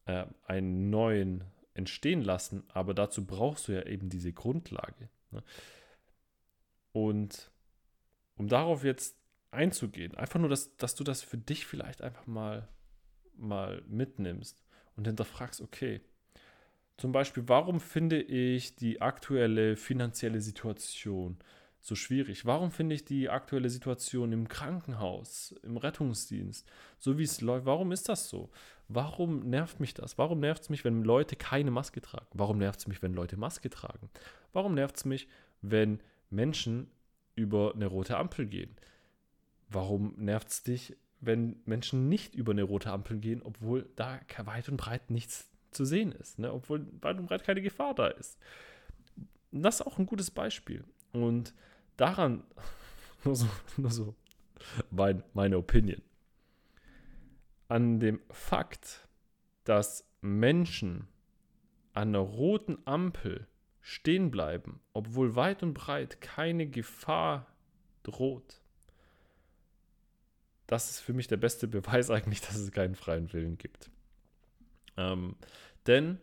äh, 0.07 0.27
einen 0.47 0.91
neuen 0.91 1.45
entstehen 1.75 2.23
lassen, 2.23 2.65
aber 2.69 2.95
dazu 2.95 3.27
brauchst 3.27 3.69
du 3.69 3.73
ja 3.73 3.83
eben 3.87 4.09
diese 4.09 4.33
Grundlage. 4.33 5.09
Ne? 5.31 5.43
Und 6.93 7.51
um 8.37 8.49
darauf 8.49 8.85
jetzt 8.85 9.17
einzugehen, 9.51 10.15
einfach 10.17 10.41
nur, 10.41 10.49
dass, 10.49 10.77
dass 10.77 10.95
du 10.95 11.05
das 11.05 11.23
für 11.23 11.39
dich 11.39 11.67
vielleicht 11.67 12.03
einfach 12.03 12.27
mal, 12.27 12.69
mal 13.37 13.83
mitnimmst 13.87 14.63
und 14.97 15.07
hinterfragst, 15.07 15.61
okay, 15.61 16.01
zum 16.97 17.13
Beispiel, 17.13 17.45
warum 17.47 17.81
finde 17.81 18.21
ich 18.21 18.77
die 18.77 19.01
aktuelle 19.01 19.77
finanzielle 19.77 20.41
Situation 20.41 21.39
so 21.81 21.95
schwierig? 21.95 22.45
Warum 22.45 22.71
finde 22.71 22.95
ich 22.95 23.05
die 23.05 23.29
aktuelle 23.29 23.71
Situation 23.71 24.33
im 24.33 24.49
Krankenhaus, 24.49 25.55
im 25.63 25.77
Rettungsdienst, 25.77 26.67
so 26.99 27.19
wie 27.19 27.25
es 27.25 27.41
läuft, 27.41 27.67
warum 27.67 27.93
ist 27.93 28.09
das 28.09 28.29
so? 28.29 28.51
Warum 28.89 29.49
nervt 29.49 29.81
mich 29.81 29.95
das? 29.95 30.19
Warum 30.19 30.41
nervt 30.41 30.63
es 30.63 30.69
mich, 30.69 30.85
wenn 30.85 31.03
Leute 31.03 31.37
keine 31.37 31.71
Maske 31.71 32.01
tragen? 32.01 32.27
Warum 32.35 32.59
nervt 32.59 32.81
es 32.81 32.87
mich, 32.89 33.03
wenn 33.03 33.15
Leute 33.15 33.37
Maske 33.37 33.71
tragen? 33.71 34.11
Warum 34.53 34.75
nervt 34.75 34.97
es 34.97 35.05
mich, 35.05 35.29
wenn 35.63 36.01
Menschen 36.29 36.91
über 37.35 37.73
eine 37.75 37.87
rote 37.87 38.17
Ampel 38.17 38.47
gehen? 38.47 38.77
Warum 39.69 40.15
nervt 40.17 40.49
es 40.49 40.63
dich, 40.63 40.97
wenn 41.21 41.61
Menschen 41.65 42.09
nicht 42.09 42.35
über 42.35 42.53
eine 42.53 42.65
rote 42.65 42.91
Ampel 42.91 43.19
gehen, 43.19 43.43
obwohl 43.43 43.89
da 43.97 44.21
weit 44.45 44.69
und 44.69 44.77
breit 44.77 45.11
nichts 45.11 45.49
zu 45.71 45.85
sehen 45.85 46.13
ist, 46.13 46.39
ne? 46.39 46.53
obwohl 46.53 46.87
weit 47.01 47.19
und 47.19 47.27
breit 47.27 47.45
keine 47.45 47.63
Gefahr 47.63 47.95
da 47.95 48.09
ist? 48.09 48.39
Das 49.53 49.77
ist 49.81 49.87
auch 49.87 49.99
ein 49.99 50.07
gutes 50.07 50.31
Beispiel. 50.31 50.85
Und 51.13 51.55
daran, 51.97 52.45
nur 53.25 53.37
so, 53.37 53.47
nur 53.77 53.91
so 53.91 54.15
mein, 54.91 55.23
meine 55.35 55.59
Opinion, 55.59 56.03
an 57.69 58.01
dem 58.01 58.21
Fakt, 58.31 59.09
dass 59.65 60.09
Menschen 60.21 61.09
an 61.93 62.09
einer 62.09 62.19
roten 62.19 62.79
Ampel 62.85 63.47
stehen 63.81 64.31
bleiben, 64.31 64.81
obwohl 64.93 65.37
weit 65.37 65.63
und 65.63 65.75
breit 65.75 66.21
keine 66.21 66.67
Gefahr 66.67 67.47
droht, 68.03 68.61
das 70.67 70.91
ist 70.91 71.01
für 71.01 71.13
mich 71.13 71.27
der 71.27 71.37
beste 71.37 71.67
Beweis 71.69 72.11
eigentlich, 72.11 72.41
dass 72.41 72.57
es 72.57 72.73
keinen 72.73 72.95
freien 72.95 73.33
Willen 73.33 73.59
gibt. 73.59 73.91
Ähm, 74.97 75.37
denn 75.87 76.21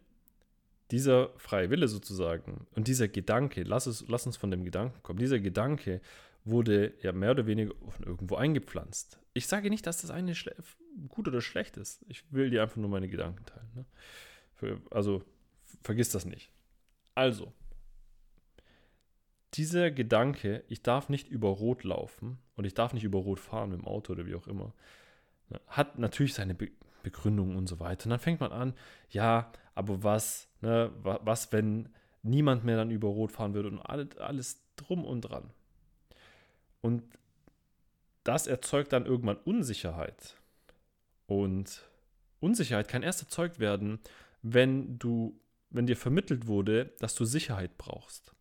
dieser 0.91 1.29
freie 1.37 1.69
Wille 1.69 1.87
sozusagen 1.87 2.67
und 2.75 2.87
dieser 2.87 3.07
Gedanke, 3.07 3.63
lass, 3.63 3.87
es, 3.87 4.05
lass 4.07 4.25
uns 4.25 4.37
von 4.37 4.51
dem 4.51 4.63
Gedanken 4.63 5.01
kommen, 5.03 5.19
dieser 5.19 5.39
Gedanke 5.39 6.01
wurde 6.45 6.93
ja 7.01 7.11
mehr 7.11 7.31
oder 7.31 7.45
weniger 7.45 7.73
irgendwo 8.05 8.35
eingepflanzt. 8.35 9.19
Ich 9.33 9.47
sage 9.47 9.69
nicht, 9.69 9.85
dass 9.85 10.01
das 10.01 10.11
eine 10.11 10.33
gut 11.09 11.27
oder 11.27 11.41
schlecht 11.41 11.77
ist. 11.77 12.05
Ich 12.07 12.23
will 12.31 12.49
dir 12.49 12.61
einfach 12.61 12.77
nur 12.77 12.89
meine 12.89 13.09
Gedanken 13.09 13.45
teilen. 13.45 13.69
Ne? 13.75 13.85
Für, 14.53 14.81
also 14.89 15.23
vergiss 15.81 16.09
das 16.09 16.25
nicht. 16.25 16.51
Also, 17.15 17.53
dieser 19.53 19.91
Gedanke, 19.91 20.63
ich 20.67 20.83
darf 20.83 21.09
nicht 21.09 21.27
über 21.27 21.49
Rot 21.49 21.83
laufen 21.83 22.37
und 22.55 22.65
ich 22.65 22.73
darf 22.73 22.93
nicht 22.93 23.03
über 23.03 23.19
Rot 23.19 23.39
fahren 23.39 23.71
mit 23.71 23.79
dem 23.79 23.87
Auto 23.87 24.13
oder 24.13 24.25
wie 24.25 24.35
auch 24.35 24.47
immer, 24.47 24.73
ne, 25.49 25.59
hat 25.67 25.99
natürlich 25.99 26.33
seine 26.33 26.55
Be 27.03 27.09
Begründung 27.09 27.55
und 27.55 27.67
so 27.67 27.79
weiter. 27.79 28.05
Und 28.05 28.11
dann 28.11 28.19
fängt 28.19 28.39
man 28.39 28.51
an, 28.51 28.73
ja, 29.09 29.51
aber 29.75 30.03
was, 30.03 30.47
ne, 30.61 30.91
was, 31.03 31.51
wenn 31.51 31.89
niemand 32.23 32.63
mehr 32.63 32.77
dann 32.77 32.91
über 32.91 33.07
Rot 33.07 33.31
fahren 33.31 33.53
würde 33.53 33.69
und 33.69 33.79
alles, 33.79 34.17
alles 34.17 34.61
drum 34.75 35.05
und 35.05 35.21
dran. 35.21 35.49
Und 36.81 37.03
das 38.23 38.47
erzeugt 38.47 38.93
dann 38.93 39.05
irgendwann 39.05 39.37
Unsicherheit. 39.37 40.35
Und 41.27 41.87
Unsicherheit 42.39 42.87
kann 42.87 43.03
erst 43.03 43.21
erzeugt 43.21 43.59
werden, 43.59 43.99
wenn 44.41 44.99
du, 44.99 45.39
wenn 45.69 45.87
dir 45.87 45.97
vermittelt 45.97 46.47
wurde, 46.47 46.93
dass 46.99 47.15
du 47.15 47.25
Sicherheit 47.25 47.77
brauchst. 47.77 48.33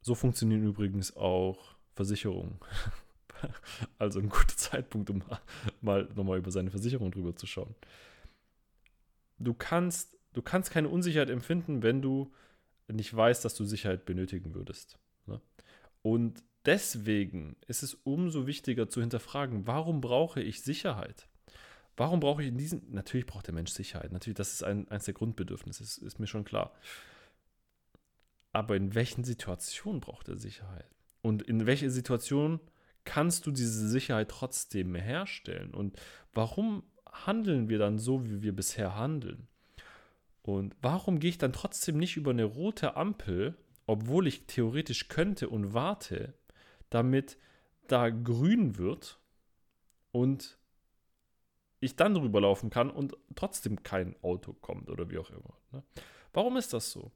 So 0.00 0.14
funktionieren 0.14 0.64
übrigens 0.64 1.16
auch 1.16 1.76
Versicherungen. 1.94 2.58
also 3.98 4.20
ein 4.20 4.28
guter 4.28 4.56
Zeitpunkt, 4.56 5.10
um 5.10 5.22
mal 5.80 6.08
nochmal 6.14 6.38
über 6.38 6.50
seine 6.50 6.70
Versicherung 6.70 7.10
drüber 7.10 7.36
zu 7.36 7.46
schauen. 7.46 7.74
Du 9.38 9.54
kannst, 9.54 10.16
du 10.32 10.42
kannst 10.42 10.70
keine 10.70 10.88
Unsicherheit 10.88 11.30
empfinden, 11.30 11.82
wenn 11.82 12.02
du 12.02 12.32
nicht 12.88 13.14
weißt, 13.14 13.44
dass 13.44 13.54
du 13.54 13.64
Sicherheit 13.64 14.04
benötigen 14.04 14.54
würdest. 14.54 14.98
Ne? 15.26 15.40
Und 16.02 16.42
deswegen 16.64 17.56
ist 17.66 17.82
es 17.82 17.94
umso 17.94 18.46
wichtiger 18.46 18.88
zu 18.88 19.00
hinterfragen, 19.00 19.66
warum 19.66 20.00
brauche 20.00 20.40
ich 20.40 20.62
Sicherheit? 20.62 21.28
Warum 21.96 22.20
brauche 22.20 22.42
ich 22.42 22.48
in 22.48 22.58
diesem, 22.58 22.82
natürlich 22.90 23.26
braucht 23.26 23.48
der 23.48 23.54
Mensch 23.54 23.72
Sicherheit, 23.72 24.12
natürlich, 24.12 24.36
das 24.36 24.52
ist 24.52 24.62
ein, 24.62 24.88
eines 24.88 25.04
der 25.04 25.14
Grundbedürfnisse, 25.14 25.82
ist, 25.82 25.98
ist 25.98 26.20
mir 26.20 26.28
schon 26.28 26.44
klar. 26.44 26.72
Aber 28.52 28.76
in 28.76 28.94
welchen 28.94 29.24
Situationen 29.24 30.00
braucht 30.00 30.28
er 30.28 30.36
Sicherheit? 30.36 30.88
Und 31.22 31.42
in 31.42 31.66
welcher 31.66 31.90
Situation 31.90 32.60
kannst 33.04 33.46
du 33.46 33.50
diese 33.50 33.88
Sicherheit 33.88 34.28
trotzdem 34.28 34.94
herstellen? 34.94 35.74
Und 35.74 35.98
warum 36.34 36.82
handeln 37.10 37.68
wir 37.68 37.78
dann 37.78 37.98
so, 37.98 38.24
wie 38.26 38.42
wir 38.42 38.54
bisher 38.54 38.96
handeln? 38.96 39.48
Und 40.42 40.76
warum 40.80 41.18
gehe 41.18 41.30
ich 41.30 41.38
dann 41.38 41.52
trotzdem 41.52 41.98
nicht 41.98 42.16
über 42.16 42.30
eine 42.30 42.44
rote 42.44 42.96
Ampel, 42.96 43.56
obwohl 43.86 44.26
ich 44.26 44.46
theoretisch 44.46 45.08
könnte 45.08 45.48
und 45.48 45.74
warte, 45.74 46.34
damit 46.90 47.38
da 47.86 48.10
grün 48.10 48.78
wird 48.78 49.18
und 50.12 50.58
ich 51.80 51.96
dann 51.96 52.14
drüber 52.14 52.40
laufen 52.40 52.70
kann 52.70 52.90
und 52.90 53.16
trotzdem 53.34 53.82
kein 53.82 54.16
Auto 54.22 54.52
kommt 54.52 54.90
oder 54.90 55.10
wie 55.10 55.18
auch 55.18 55.30
immer. 55.30 55.56
Ne? 55.72 55.82
Warum 56.32 56.56
ist 56.56 56.72
das 56.72 56.90
so? 56.90 57.12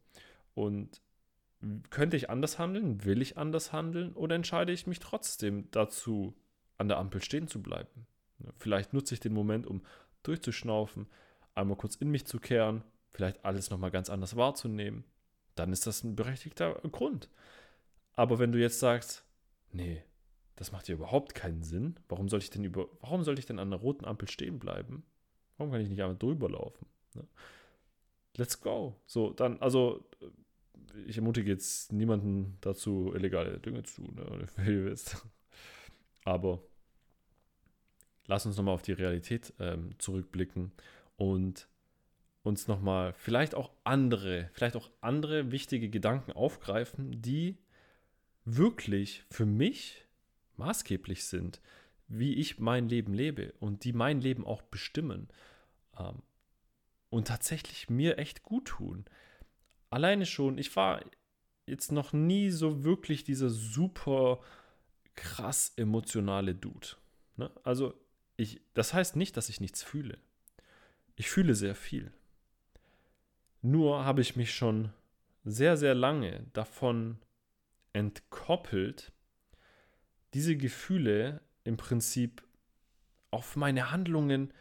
Und 0.54 1.00
könnte 1.90 2.16
ich 2.16 2.30
anders 2.30 2.58
handeln? 2.58 3.04
Will 3.04 3.22
ich 3.22 3.38
anders 3.38 3.72
handeln? 3.72 4.12
Oder 4.14 4.34
entscheide 4.36 4.72
ich 4.72 4.86
mich 4.86 4.98
trotzdem 4.98 5.70
dazu, 5.70 6.34
an 6.78 6.88
der 6.88 6.98
Ampel 6.98 7.22
stehen 7.22 7.48
zu 7.48 7.62
bleiben? 7.62 8.06
Vielleicht 8.56 8.92
nutze 8.92 9.14
ich 9.14 9.20
den 9.20 9.32
Moment, 9.32 9.66
um 9.66 9.82
durchzuschnaufen, 10.22 11.06
einmal 11.54 11.76
kurz 11.76 11.96
in 11.96 12.10
mich 12.10 12.26
zu 12.26 12.38
kehren, 12.38 12.82
vielleicht 13.10 13.44
alles 13.44 13.70
nochmal 13.70 13.90
ganz 13.90 14.10
anders 14.10 14.36
wahrzunehmen. 14.36 15.04
Dann 15.54 15.72
ist 15.72 15.86
das 15.86 16.02
ein 16.02 16.16
berechtigter 16.16 16.74
Grund. 16.90 17.28
Aber 18.14 18.38
wenn 18.38 18.52
du 18.52 18.58
jetzt 18.58 18.80
sagst, 18.80 19.24
nee, 19.70 20.02
das 20.56 20.72
macht 20.72 20.88
ja 20.88 20.94
überhaupt 20.94 21.34
keinen 21.34 21.62
Sinn, 21.62 21.96
warum 22.08 22.28
soll 22.28 22.40
ich 22.40 22.50
denn 22.50 22.64
über, 22.64 22.88
warum 23.00 23.22
soll 23.22 23.38
ich 23.38 23.46
denn 23.46 23.58
an 23.58 23.70
der 23.70 23.80
roten 23.80 24.04
Ampel 24.04 24.28
stehen 24.28 24.58
bleiben? 24.58 25.04
Warum 25.56 25.72
kann 25.72 25.80
ich 25.80 25.88
nicht 25.88 26.02
einfach 26.02 26.18
drüber 26.18 26.50
laufen? 26.50 26.86
Let's 28.36 28.60
go. 28.60 28.96
So, 29.06 29.32
dann, 29.32 29.60
also 29.60 30.08
ich 31.06 31.16
ermutige 31.16 31.50
jetzt 31.50 31.92
niemanden 31.92 32.56
dazu, 32.60 33.12
illegale 33.14 33.58
Dinge 33.58 33.82
zu 33.82 34.02
tun, 34.02 34.14
ne. 34.14 34.94
Aber 36.24 36.62
lass 38.26 38.46
uns 38.46 38.56
nochmal 38.56 38.74
auf 38.74 38.82
die 38.82 38.92
Realität 38.92 39.52
ähm, 39.58 39.98
zurückblicken 39.98 40.72
und 41.16 41.68
uns 42.42 42.66
nochmal 42.68 43.12
vielleicht 43.12 43.54
auch 43.54 43.70
andere, 43.84 44.50
vielleicht 44.52 44.76
auch 44.76 44.90
andere 45.00 45.52
wichtige 45.52 45.88
Gedanken 45.88 46.32
aufgreifen, 46.32 47.22
die 47.22 47.58
wirklich 48.44 49.24
für 49.30 49.46
mich 49.46 50.04
maßgeblich 50.56 51.24
sind, 51.24 51.60
wie 52.08 52.34
ich 52.34 52.58
mein 52.58 52.88
Leben 52.88 53.14
lebe 53.14 53.52
und 53.60 53.84
die 53.84 53.92
mein 53.92 54.20
Leben 54.20 54.44
auch 54.44 54.62
bestimmen 54.62 55.28
ähm, 55.98 56.22
und 57.10 57.28
tatsächlich 57.28 57.88
mir 57.88 58.18
echt 58.18 58.42
gut 58.42 58.66
tun 58.66 59.04
alleine 59.92 60.26
schon, 60.26 60.58
ich 60.58 60.74
war 60.74 61.04
jetzt 61.66 61.92
noch 61.92 62.12
nie 62.12 62.50
so 62.50 62.82
wirklich 62.84 63.24
dieser 63.24 63.50
super 63.50 64.40
krass 65.14 65.72
emotionale 65.76 66.54
Dude. 66.54 66.88
Ne? 67.36 67.50
Also, 67.62 67.94
ich, 68.36 68.60
das 68.74 68.94
heißt 68.94 69.16
nicht, 69.16 69.36
dass 69.36 69.48
ich 69.48 69.60
nichts 69.60 69.82
fühle. 69.82 70.18
Ich 71.16 71.28
fühle 71.30 71.54
sehr 71.54 71.74
viel. 71.74 72.12
Nur 73.60 74.04
habe 74.04 74.22
ich 74.22 74.34
mich 74.34 74.54
schon 74.54 74.92
sehr, 75.44 75.76
sehr 75.76 75.94
lange 75.94 76.46
davon 76.52 77.18
entkoppelt, 77.92 79.12
diese 80.34 80.56
Gefühle 80.56 81.42
im 81.64 81.76
Prinzip 81.76 82.42
auf 83.30 83.56
meine 83.56 83.90
Handlungen 83.90 84.52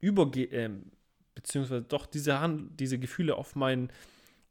übergehen, 0.00 0.52
äh, 0.52 0.70
beziehungsweise 1.34 1.82
doch 1.82 2.06
diese, 2.06 2.40
Hand 2.40 2.80
diese 2.80 2.98
Gefühle 2.98 3.36
auf 3.36 3.54
mein 3.54 3.90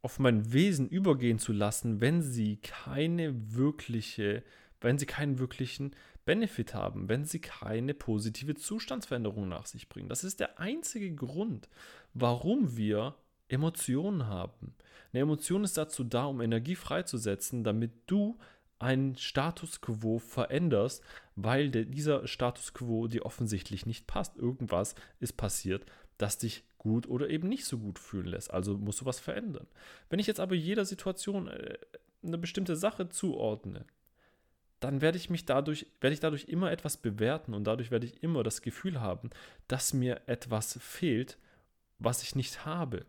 auf 0.02 0.18
mein 0.18 0.52
Wesen 0.52 0.88
übergehen 0.88 1.38
zu 1.38 1.52
lassen, 1.52 2.00
wenn 2.00 2.22
sie 2.22 2.56
keine 2.56 3.54
wirkliche, 3.54 4.42
wenn 4.80 4.98
sie 4.98 5.06
keinen 5.06 5.38
wirklichen 5.38 5.94
Benefit 6.24 6.74
haben, 6.74 7.08
wenn 7.08 7.24
sie 7.24 7.40
keine 7.40 7.94
positive 7.94 8.54
Zustandsveränderung 8.54 9.48
nach 9.48 9.66
sich 9.66 9.88
bringen. 9.88 10.08
Das 10.08 10.24
ist 10.24 10.40
der 10.40 10.58
einzige 10.58 11.14
Grund, 11.14 11.68
warum 12.14 12.76
wir 12.76 13.16
Emotionen 13.48 14.26
haben. 14.26 14.74
Eine 15.12 15.22
Emotion 15.22 15.64
ist 15.64 15.76
dazu 15.76 16.04
da, 16.04 16.24
um 16.24 16.40
Energie 16.40 16.76
freizusetzen, 16.76 17.64
damit 17.64 17.92
du 18.06 18.38
einen 18.78 19.16
Status 19.16 19.80
quo 19.80 20.18
veränderst, 20.18 21.02
weil 21.36 21.70
dieser 21.70 22.26
Status 22.26 22.74
quo 22.74 23.06
dir 23.06 23.24
offensichtlich 23.24 23.86
nicht 23.86 24.06
passt. 24.06 24.36
Irgendwas 24.36 24.94
ist 25.20 25.36
passiert, 25.36 25.86
das 26.18 26.38
dich 26.38 26.64
gut 26.82 27.08
oder 27.08 27.30
eben 27.30 27.48
nicht 27.48 27.64
so 27.64 27.78
gut 27.78 28.00
fühlen 28.00 28.26
lässt. 28.26 28.52
Also 28.52 28.76
musst 28.76 29.00
du 29.00 29.04
was 29.04 29.20
verändern. 29.20 29.68
Wenn 30.10 30.18
ich 30.18 30.26
jetzt 30.26 30.40
aber 30.40 30.56
jeder 30.56 30.84
Situation 30.84 31.46
äh, 31.46 31.78
eine 32.24 32.38
bestimmte 32.38 32.74
Sache 32.74 33.08
zuordne, 33.08 33.86
dann 34.80 35.00
werde 35.00 35.16
ich 35.16 35.30
mich 35.30 35.44
dadurch, 35.44 35.86
werde 36.00 36.14
ich 36.14 36.20
dadurch 36.20 36.48
immer 36.48 36.72
etwas 36.72 36.96
bewerten 36.96 37.54
und 37.54 37.64
dadurch 37.64 37.92
werde 37.92 38.06
ich 38.06 38.20
immer 38.24 38.42
das 38.42 38.62
Gefühl 38.62 39.00
haben, 39.00 39.30
dass 39.68 39.94
mir 39.94 40.22
etwas 40.26 40.76
fehlt, 40.80 41.38
was 42.00 42.24
ich 42.24 42.34
nicht 42.34 42.66
habe. 42.66 43.06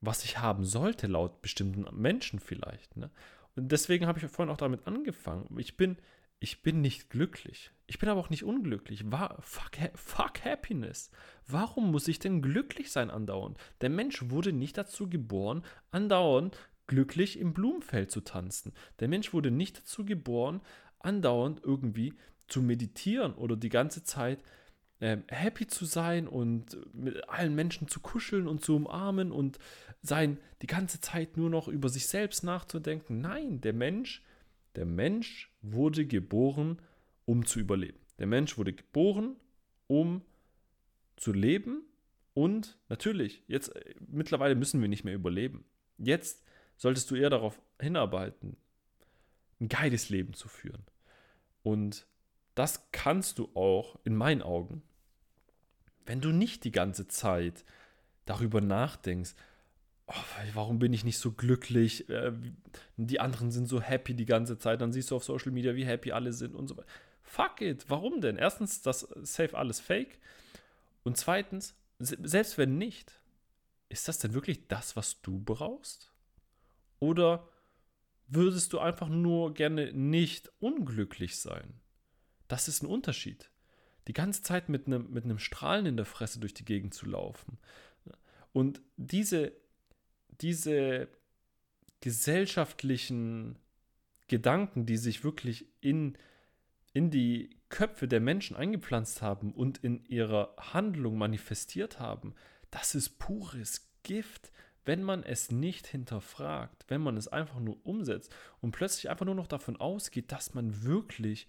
Was 0.00 0.24
ich 0.24 0.38
haben 0.38 0.64
sollte, 0.64 1.06
laut 1.06 1.42
bestimmten 1.42 1.84
Menschen 1.94 2.38
vielleicht. 2.38 2.96
Ne? 2.96 3.10
Und 3.54 3.70
deswegen 3.70 4.06
habe 4.06 4.18
ich 4.18 4.26
vorhin 4.26 4.52
auch 4.52 4.58
damit 4.58 4.86
angefangen. 4.86 5.58
Ich 5.58 5.76
bin, 5.76 5.98
ich 6.44 6.60
bin 6.60 6.82
nicht 6.82 7.08
glücklich. 7.08 7.70
Ich 7.86 7.98
bin 7.98 8.10
aber 8.10 8.20
auch 8.20 8.28
nicht 8.28 8.44
unglücklich. 8.44 9.10
War, 9.10 9.38
fuck, 9.40 9.70
fuck 9.94 10.44
Happiness. 10.44 11.10
Warum 11.46 11.90
muss 11.90 12.06
ich 12.06 12.18
denn 12.18 12.42
glücklich 12.42 12.92
sein 12.92 13.10
andauernd? 13.10 13.56
Der 13.80 13.88
Mensch 13.88 14.28
wurde 14.28 14.52
nicht 14.52 14.76
dazu 14.76 15.08
geboren, 15.08 15.64
andauernd 15.90 16.58
glücklich 16.86 17.38
im 17.38 17.54
Blumenfeld 17.54 18.10
zu 18.10 18.20
tanzen. 18.20 18.74
Der 19.00 19.08
Mensch 19.08 19.32
wurde 19.32 19.50
nicht 19.50 19.78
dazu 19.78 20.04
geboren, 20.04 20.60
andauernd 20.98 21.62
irgendwie 21.64 22.12
zu 22.46 22.60
meditieren 22.60 23.32
oder 23.32 23.56
die 23.56 23.70
ganze 23.70 24.04
Zeit 24.04 24.44
äh, 25.00 25.16
happy 25.28 25.66
zu 25.66 25.86
sein 25.86 26.28
und 26.28 26.76
mit 26.94 27.26
allen 27.26 27.54
Menschen 27.54 27.88
zu 27.88 28.00
kuscheln 28.00 28.48
und 28.48 28.62
zu 28.62 28.76
umarmen 28.76 29.32
und 29.32 29.58
sein 30.02 30.38
die 30.60 30.66
ganze 30.66 31.00
Zeit 31.00 31.38
nur 31.38 31.48
noch 31.48 31.68
über 31.68 31.88
sich 31.88 32.06
selbst 32.06 32.44
nachzudenken. 32.44 33.22
Nein, 33.22 33.62
der 33.62 33.72
Mensch, 33.72 34.22
der 34.76 34.86
Mensch 34.86 35.52
wurde 35.62 36.06
geboren, 36.06 36.80
um 37.24 37.46
zu 37.46 37.60
überleben. 37.60 37.98
Der 38.18 38.26
Mensch 38.26 38.58
wurde 38.58 38.72
geboren, 38.72 39.36
um 39.86 40.22
zu 41.16 41.32
leben 41.32 41.82
und 42.34 42.76
natürlich, 42.88 43.44
jetzt 43.46 43.74
äh, 43.76 43.94
mittlerweile 44.08 44.56
müssen 44.56 44.80
wir 44.80 44.88
nicht 44.88 45.04
mehr 45.04 45.14
überleben. 45.14 45.64
Jetzt 45.98 46.44
solltest 46.76 47.10
du 47.10 47.14
eher 47.14 47.30
darauf 47.30 47.60
hinarbeiten, 47.80 48.56
ein 49.60 49.68
geiles 49.68 50.10
Leben 50.10 50.34
zu 50.34 50.48
führen. 50.48 50.84
Und 51.62 52.06
das 52.56 52.90
kannst 52.90 53.38
du 53.38 53.50
auch 53.54 53.98
in 54.04 54.16
meinen 54.16 54.42
Augen, 54.42 54.82
wenn 56.06 56.20
du 56.20 56.30
nicht 56.30 56.64
die 56.64 56.72
ganze 56.72 57.08
Zeit 57.08 57.64
darüber 58.26 58.60
nachdenkst, 58.60 59.34
oh, 60.06 60.14
warum 60.54 60.78
bin 60.78 60.92
ich 60.92 61.04
nicht 61.04 61.18
so 61.18 61.32
glücklich, 61.32 62.08
äh, 62.08 62.32
die 62.96 63.20
anderen 63.20 63.50
sind 63.50 63.66
so 63.66 63.80
happy 63.80 64.14
die 64.14 64.26
ganze 64.26 64.58
Zeit, 64.58 64.80
dann 64.80 64.92
siehst 64.92 65.10
du 65.10 65.16
auf 65.16 65.24
Social 65.24 65.52
Media, 65.52 65.74
wie 65.74 65.86
happy 65.86 66.12
alle 66.12 66.32
sind 66.32 66.54
und 66.54 66.68
so 66.68 66.76
weiter. 66.76 66.88
Fuck 67.22 67.60
it, 67.62 67.86
warum 67.88 68.20
denn? 68.20 68.36
Erstens, 68.36 68.82
das 68.82 69.00
safe 69.22 69.56
alles 69.56 69.80
fake. 69.80 70.18
Und 71.02 71.16
zweitens, 71.16 71.74
selbst 71.98 72.58
wenn 72.58 72.76
nicht, 72.78 73.12
ist 73.88 74.08
das 74.08 74.18
denn 74.18 74.34
wirklich 74.34 74.68
das, 74.68 74.96
was 74.96 75.20
du 75.22 75.40
brauchst? 75.40 76.12
Oder 77.00 77.48
würdest 78.26 78.72
du 78.72 78.78
einfach 78.78 79.08
nur 79.08 79.54
gerne 79.54 79.92
nicht 79.92 80.50
unglücklich 80.60 81.38
sein? 81.38 81.80
Das 82.48 82.68
ist 82.68 82.82
ein 82.82 82.86
Unterschied. 82.86 83.50
Die 84.06 84.12
ganze 84.12 84.42
Zeit 84.42 84.68
mit 84.68 84.86
einem, 84.86 85.10
mit 85.10 85.24
einem 85.24 85.38
Strahlen 85.38 85.86
in 85.86 85.96
der 85.96 86.06
Fresse 86.06 86.40
durch 86.40 86.54
die 86.54 86.64
Gegend 86.64 86.94
zu 86.94 87.06
laufen. 87.06 87.58
Und 88.52 88.82
diese, 88.96 89.52
diese 90.40 91.08
gesellschaftlichen 92.00 93.58
Gedanken, 94.28 94.86
die 94.86 94.96
sich 94.96 95.24
wirklich 95.24 95.66
in, 95.80 96.16
in 96.92 97.10
die 97.10 97.50
Köpfe 97.68 98.08
der 98.08 98.20
Menschen 98.20 98.56
eingepflanzt 98.56 99.22
haben 99.22 99.52
und 99.52 99.78
in 99.78 100.04
ihrer 100.04 100.54
Handlung 100.58 101.18
manifestiert 101.18 101.98
haben, 101.98 102.34
das 102.70 102.94
ist 102.94 103.18
pures 103.18 103.90
Gift 104.02 104.52
wenn 104.84 105.02
man 105.02 105.22
es 105.22 105.50
nicht 105.50 105.86
hinterfragt, 105.86 106.84
wenn 106.88 107.00
man 107.00 107.16
es 107.16 107.28
einfach 107.28 107.60
nur 107.60 107.78
umsetzt 107.84 108.34
und 108.60 108.72
plötzlich 108.72 109.10
einfach 109.10 109.24
nur 109.24 109.34
noch 109.34 109.46
davon 109.46 109.76
ausgeht, 109.76 110.30
dass 110.30 110.54
man 110.54 110.82
wirklich 110.82 111.48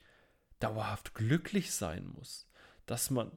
dauerhaft 0.60 1.14
glücklich 1.14 1.74
sein 1.74 2.08
muss, 2.08 2.48
dass 2.86 3.10
man, 3.10 3.32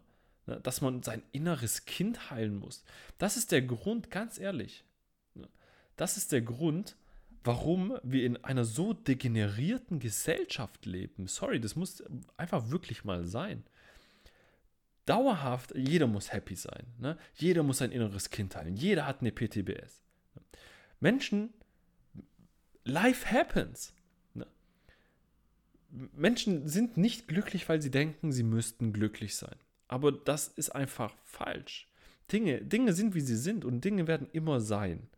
ne, 0.47 0.61
dass 0.61 0.81
man 0.81 1.03
sein 1.03 1.23
inneres 1.33 1.85
Kind 1.85 2.31
heilen 2.31 2.57
muss. 2.57 2.85
Das 3.19 3.37
ist 3.37 3.51
der 3.51 3.63
Grund, 3.63 4.11
ganz 4.11 4.39
ehrlich. 4.39 4.85
Ne, 5.99 6.05
das 6.05 6.17
ist 6.17 6.33
der 6.33 6.43
Grund, 6.43 6.97
warum 7.45 7.99
wir 8.03 8.25
in 8.25 8.43
einer 8.45 8.65
so 8.65 8.93
degenerierten 8.93 9.99
Gesellschaft 10.01 10.87
leben. 10.87 11.27
Sorry, 11.27 11.61
das 11.61 11.77
muss 11.77 12.03
einfach 12.37 12.71
wirklich 12.71 13.05
mal 13.05 13.27
sein 13.27 13.65
dauerhaft, 15.09 15.75
jeder 15.75 16.07
muss 16.07 16.33
happy 16.33 16.55
sein. 16.55 16.87
Ne? 16.99 17.17
Jeder 17.35 17.63
muss 17.63 17.79
sein 17.79 17.93
inneres 17.93 18.31
Kind 18.31 18.53
teilen. 18.53 18.77
Jeder 18.77 19.07
hat 19.07 19.21
eine 19.21 19.33
PTBS. 19.33 20.03
Menschen, 21.01 21.53
life 22.85 23.31
happens. 23.31 23.95
Ne? 24.35 24.47
Menschen 25.91 26.69
sind 26.69 26.97
nicht 26.97 27.27
glücklich, 27.29 27.69
weil 27.69 27.81
sie 27.81 27.91
denken, 27.91 28.33
sie 28.33 28.43
müssten 28.43 28.93
glücklich 28.93 29.37
sein. 29.37 29.57
Aber 29.87 30.13
das 30.13 30.49
ist 30.49 30.71
einfach 30.71 31.15
falsch. 31.25 31.89
Dinge, 32.31 32.61
Dinge 32.61 32.93
sind, 32.93 33.15
wie 33.15 33.23
sie 33.23 33.37
sind 33.37 33.65
und 33.65 33.85
Dinge 33.85 34.07
werden 34.07 34.29
immer 34.33 34.61
sein. 34.61 35.09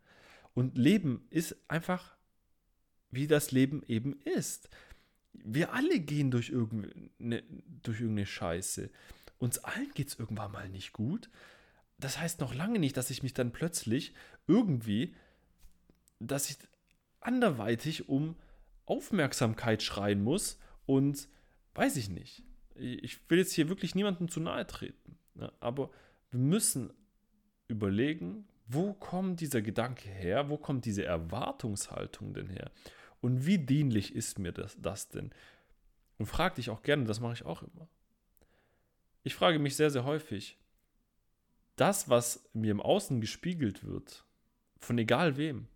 Und 0.53 0.77
Leben 0.77 1.25
ist 1.29 1.55
einfach, 1.67 2.17
wie 3.09 3.27
das 3.27 3.51
Leben 3.51 3.83
eben 3.87 4.19
ist. 4.21 4.69
Wir 5.33 5.73
alle 5.73 5.99
gehen 5.99 6.31
durch 6.31 6.49
irgendeine, 6.49 7.43
durch 7.81 8.01
irgendeine 8.01 8.25
Scheiße 8.25 8.89
uns 9.41 9.57
allen 9.57 9.91
geht 9.95 10.09
es 10.09 10.19
irgendwann 10.19 10.51
mal 10.51 10.69
nicht 10.69 10.93
gut. 10.93 11.29
Das 11.97 12.19
heißt 12.19 12.39
noch 12.41 12.53
lange 12.53 12.77
nicht, 12.77 12.95
dass 12.95 13.09
ich 13.09 13.23
mich 13.23 13.33
dann 13.33 13.51
plötzlich 13.51 14.13
irgendwie, 14.47 15.15
dass 16.19 16.49
ich 16.51 16.57
anderweitig 17.19 18.07
um 18.07 18.35
Aufmerksamkeit 18.85 19.81
schreien 19.81 20.23
muss 20.23 20.59
und 20.85 21.27
weiß 21.73 21.97
ich 21.97 22.09
nicht. 22.09 22.43
Ich 22.75 23.19
will 23.29 23.39
jetzt 23.39 23.53
hier 23.53 23.67
wirklich 23.67 23.95
niemandem 23.95 24.29
zu 24.29 24.39
nahe 24.39 24.65
treten. 24.67 25.17
Ne? 25.33 25.51
Aber 25.59 25.89
wir 26.29 26.39
müssen 26.39 26.93
überlegen, 27.67 28.47
wo 28.73 28.93
kommt 28.93 29.39
dieser 29.39 29.61
Gedanke 29.61 30.09
her? 30.09 30.49
Wo 30.49 30.57
kommt 30.57 30.85
diese 30.85 31.03
Erwartungshaltung 31.03 32.33
denn 32.33 32.49
her? 32.49 32.71
Und 33.21 33.45
wie 33.45 33.57
dienlich 33.57 34.15
ist 34.15 34.39
mir 34.39 34.51
das, 34.51 34.77
das 34.81 35.09
denn? 35.09 35.31
Und 36.17 36.25
frag 36.25 36.55
dich 36.55 36.69
auch 36.69 36.83
gerne, 36.83 37.05
das 37.05 37.19
mache 37.19 37.33
ich 37.33 37.45
auch 37.45 37.63
immer 37.63 37.87
ich 39.23 39.35
frage 39.35 39.59
mich 39.59 39.75
sehr, 39.75 39.91
sehr 39.91 40.03
häufig, 40.05 40.57
das, 41.75 42.09
was 42.09 42.49
mir 42.53 42.71
im 42.71 42.81
Außen 42.81 43.21
gespiegelt 43.21 43.83
wird, 43.83 44.25
von 44.77 44.97
egal 44.97 45.37
wem, 45.37 45.67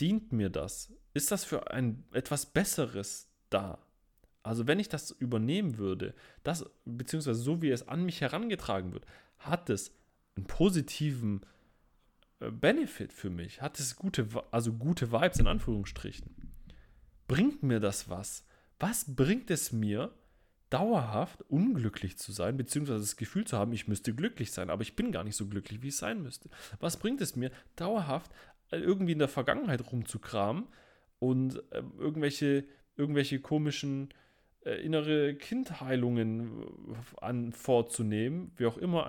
dient 0.00 0.32
mir 0.32 0.50
das? 0.50 0.92
Ist 1.14 1.30
das 1.30 1.44
für 1.44 1.70
ein 1.70 2.04
etwas 2.12 2.46
Besseres 2.46 3.28
da? 3.50 3.78
Also 4.42 4.66
wenn 4.66 4.78
ich 4.78 4.88
das 4.88 5.10
übernehmen 5.10 5.78
würde, 5.78 6.14
das, 6.44 6.64
beziehungsweise 6.84 7.40
so 7.40 7.62
wie 7.62 7.70
es 7.70 7.88
an 7.88 8.04
mich 8.04 8.20
herangetragen 8.20 8.92
wird, 8.92 9.06
hat 9.38 9.70
es 9.70 9.92
einen 10.36 10.46
positiven 10.46 11.40
Benefit 12.38 13.12
für 13.12 13.30
mich? 13.30 13.62
Hat 13.62 13.78
es 13.78 13.96
gute, 13.96 14.28
also 14.50 14.72
gute 14.72 15.12
Vibes 15.12 15.38
in 15.38 15.46
Anführungsstrichen? 15.46 16.34
Bringt 17.28 17.62
mir 17.62 17.80
das 17.80 18.08
was? 18.08 18.46
Was 18.78 19.16
bringt 19.16 19.50
es 19.50 19.72
mir, 19.72 20.12
dauerhaft 20.70 21.42
unglücklich 21.48 22.18
zu 22.18 22.32
sein, 22.32 22.56
beziehungsweise 22.56 23.00
das 23.00 23.16
Gefühl 23.16 23.46
zu 23.46 23.56
haben, 23.56 23.72
ich 23.72 23.88
müsste 23.88 24.14
glücklich 24.14 24.52
sein, 24.52 24.68
aber 24.68 24.82
ich 24.82 24.96
bin 24.96 25.12
gar 25.12 25.24
nicht 25.24 25.36
so 25.36 25.46
glücklich, 25.46 25.82
wie 25.82 25.88
ich 25.88 25.96
sein 25.96 26.22
müsste. 26.22 26.50
Was 26.80 26.98
bringt 26.98 27.20
es 27.20 27.36
mir, 27.36 27.50
dauerhaft 27.76 28.32
äh, 28.70 28.78
irgendwie 28.78 29.12
in 29.12 29.20
der 29.20 29.28
Vergangenheit 29.28 29.92
rumzukramen 29.92 30.66
und 31.18 31.62
äh, 31.70 31.82
irgendwelche, 31.98 32.64
irgendwelche 32.96 33.40
komischen 33.40 34.12
äh, 34.64 34.82
innere 34.84 35.36
Kindheilungen 35.36 36.62
äh, 36.62 37.24
an, 37.24 37.52
vorzunehmen, 37.52 38.50
wie 38.56 38.66
auch 38.66 38.76
immer, 38.76 39.06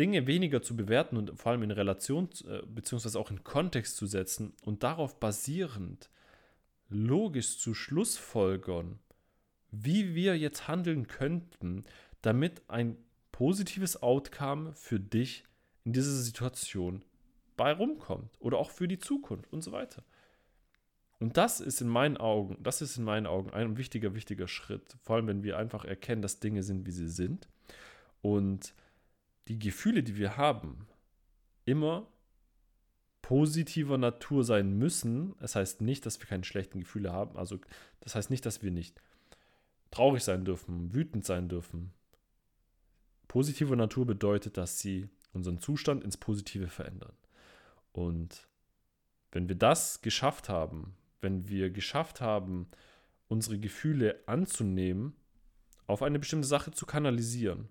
Dinge 0.00 0.26
weniger 0.26 0.62
zu 0.62 0.74
bewerten 0.74 1.18
und 1.18 1.38
vor 1.38 1.52
allem 1.52 1.62
in 1.62 1.70
Relation 1.70 2.30
äh, 2.48 2.62
beziehungsweise 2.66 3.20
auch 3.20 3.30
in 3.30 3.44
Kontext 3.44 3.98
zu 3.98 4.06
setzen 4.06 4.54
und 4.62 4.82
darauf 4.82 5.20
basierend 5.20 6.08
logisch 6.88 7.58
zu 7.58 7.74
Schlussfolgern, 7.74 8.98
wie 9.70 10.14
wir 10.14 10.38
jetzt 10.38 10.68
handeln 10.68 11.06
könnten, 11.06 11.84
damit 12.22 12.62
ein 12.68 12.96
positives 13.30 14.02
Outcome 14.02 14.72
für 14.72 14.98
dich 14.98 15.44
in 15.84 15.92
dieser 15.92 16.12
Situation 16.12 17.04
bei 17.58 17.72
rumkommt 17.72 18.30
oder 18.40 18.56
auch 18.56 18.70
für 18.70 18.88
die 18.88 18.98
Zukunft 18.98 19.52
und 19.52 19.60
so 19.60 19.70
weiter. 19.70 20.02
Und 21.18 21.36
das 21.36 21.60
ist 21.60 21.82
in 21.82 21.88
meinen 21.88 22.16
Augen, 22.16 22.56
das 22.62 22.80
ist 22.80 22.96
in 22.96 23.04
meinen 23.04 23.26
Augen 23.26 23.50
ein 23.50 23.76
wichtiger, 23.76 24.14
wichtiger 24.14 24.48
Schritt, 24.48 24.96
vor 25.02 25.16
allem 25.16 25.26
wenn 25.26 25.42
wir 25.42 25.58
einfach 25.58 25.84
erkennen, 25.84 26.22
dass 26.22 26.40
Dinge 26.40 26.62
sind, 26.62 26.86
wie 26.86 26.90
sie 26.90 27.08
sind 27.08 27.48
und 28.22 28.74
die 29.50 29.58
Gefühle, 29.58 30.04
die 30.04 30.16
wir 30.16 30.36
haben, 30.36 30.86
immer 31.64 32.06
positiver 33.20 33.98
Natur 33.98 34.44
sein 34.44 34.78
müssen. 34.78 35.34
Das 35.38 35.56
heißt 35.56 35.80
nicht, 35.80 36.06
dass 36.06 36.20
wir 36.20 36.28
keine 36.28 36.44
schlechten 36.44 36.78
Gefühle 36.78 37.12
haben. 37.12 37.36
Also 37.36 37.58
das 37.98 38.14
heißt 38.14 38.30
nicht, 38.30 38.46
dass 38.46 38.62
wir 38.62 38.70
nicht 38.70 39.02
traurig 39.90 40.22
sein 40.22 40.44
dürfen, 40.44 40.94
wütend 40.94 41.24
sein 41.24 41.48
dürfen. 41.48 41.92
Positive 43.26 43.76
Natur 43.76 44.06
bedeutet, 44.06 44.56
dass 44.56 44.78
sie 44.78 45.08
unseren 45.32 45.58
Zustand 45.58 46.04
ins 46.04 46.16
Positive 46.16 46.68
verändern. 46.68 47.16
Und 47.92 48.48
wenn 49.32 49.48
wir 49.48 49.56
das 49.56 50.00
geschafft 50.00 50.48
haben, 50.48 50.96
wenn 51.20 51.48
wir 51.48 51.70
geschafft 51.70 52.20
haben, 52.20 52.68
unsere 53.26 53.58
Gefühle 53.58 54.22
anzunehmen, 54.26 55.16
auf 55.88 56.02
eine 56.02 56.20
bestimmte 56.20 56.46
Sache 56.46 56.70
zu 56.70 56.86
kanalisieren 56.86 57.68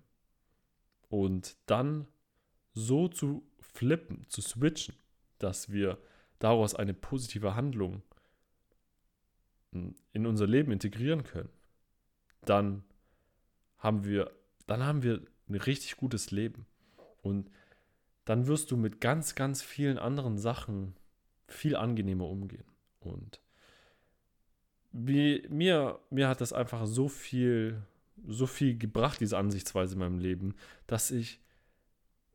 und 1.10 1.56
dann 1.66 2.06
so 2.72 3.08
zu 3.08 3.46
flippen, 3.60 4.24
zu 4.28 4.40
switchen, 4.40 4.94
dass 5.38 5.70
wir 5.70 5.98
daraus 6.38 6.74
eine 6.74 6.94
positive 6.94 7.54
Handlung 7.54 8.02
in 9.72 10.26
unser 10.26 10.46
Leben 10.46 10.72
integrieren 10.72 11.22
können, 11.22 11.50
dann 12.44 12.82
haben 13.78 14.04
wir, 14.04 14.30
dann 14.66 14.82
haben 14.82 15.02
wir 15.02 15.22
ein 15.48 15.54
richtig 15.54 15.96
gutes 15.96 16.30
Leben. 16.30 16.66
Und 17.22 17.50
dann 18.24 18.46
wirst 18.46 18.70
du 18.70 18.76
mit 18.76 19.00
ganz, 19.00 19.34
ganz 19.34 19.62
vielen 19.62 19.98
anderen 19.98 20.38
Sachen 20.38 20.94
viel 21.46 21.76
angenehmer 21.76 22.28
umgehen. 22.28 22.64
Und 23.00 23.40
wie, 24.92 25.46
mir, 25.48 26.00
mir 26.10 26.28
hat 26.28 26.40
das 26.40 26.52
einfach 26.52 26.86
so 26.86 27.08
viel, 27.08 27.82
so 28.26 28.46
viel 28.46 28.76
gebracht, 28.78 29.20
diese 29.20 29.38
Ansichtsweise 29.38 29.94
in 29.94 30.00
meinem 30.00 30.18
Leben, 30.18 30.54
dass 30.86 31.10
ich, 31.10 31.40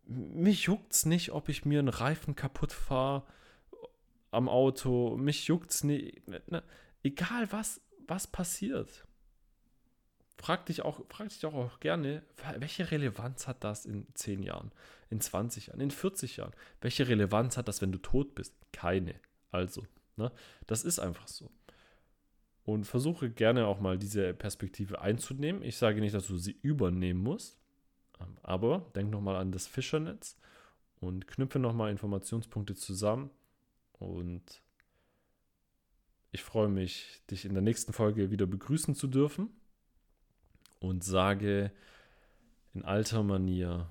mich 0.06 0.64
juckt's 0.64 1.06
nicht, 1.06 1.32
ob 1.32 1.50
ich 1.50 1.66
mir 1.66 1.80
einen 1.80 1.90
Reifen 1.90 2.36
kaputt 2.36 2.72
fahre 2.72 3.26
am 4.32 4.50
Auto, 4.50 5.18
mich 5.18 5.48
juckt's 5.48 5.84
nicht, 5.84 6.28
ne, 6.28 6.64
egal 7.04 7.52
was, 7.52 7.82
was 8.08 8.28
passiert. 8.28 9.06
Frag 10.38 10.66
dich, 10.66 10.82
auch, 10.82 11.02
frag 11.10 11.30
dich 11.30 11.46
auch, 11.46 11.54
auch 11.54 11.80
gerne, 11.80 12.22
welche 12.58 12.92
Relevanz 12.92 13.48
hat 13.48 13.64
das 13.64 13.86
in 13.86 14.06
10 14.16 14.44
Jahren, 14.44 14.72
in 15.10 15.22
20 15.22 15.68
Jahren, 15.68 15.80
in 15.80 15.92
40 15.92 16.38
Jahren? 16.38 16.54
Welche 16.82 17.08
Relevanz 17.08 17.56
hat 17.58 17.68
das, 17.70 17.82
wenn 17.82 17.94
du 17.94 18.00
tot 18.00 18.36
bist? 18.36 18.54
Keine. 18.74 19.16
Also, 19.52 19.88
ne? 20.18 20.32
das 20.68 20.84
ist 20.84 21.00
einfach 21.00 21.28
so. 21.28 21.50
Und 22.66 22.86
versuche 22.86 23.30
gerne 23.30 23.68
auch 23.68 23.80
mal 23.80 23.98
diese 23.98 24.34
Perspektive 24.34 25.00
einzunehmen. 25.00 25.62
Ich 25.62 25.78
sage 25.78 26.02
nicht, 26.02 26.16
dass 26.16 26.28
du 26.28 26.38
sie 26.38 26.58
übernehmen 26.64 27.22
musst, 27.22 27.60
ähm, 28.20 28.38
aber 28.42 28.92
denk 28.96 29.12
nochmal 29.12 29.36
an 29.36 29.52
das 29.52 29.68
Fischernetz 29.68 30.38
und 31.00 31.28
knüpfe 31.28 31.60
nochmal 31.60 31.92
Informationspunkte 31.92 32.74
zusammen. 32.74 33.30
Und 33.94 34.64
ich 36.32 36.44
freue 36.44 36.68
mich, 36.68 37.22
dich 37.30 37.46
in 37.46 37.54
der 37.54 37.62
nächsten 37.62 37.94
Folge 37.94 38.32
wieder 38.32 38.48
begrüßen 38.48 38.96
zu 38.96 39.08
dürfen 39.08 39.50
und 40.80 41.04
sage 41.04 41.72
in 42.74 42.84
alter 42.84 43.24
Manier, 43.24 43.90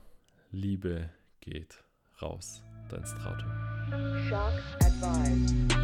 Liebe 0.50 1.08
geht 1.40 1.82
raus. 2.20 2.62
Dein 2.90 3.06
Strato. 3.06 3.46
Shock 4.28 4.52
advised. 4.84 5.74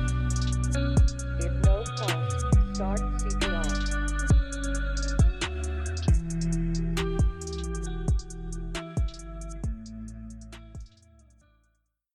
www.cpc.com. 2.80 3.49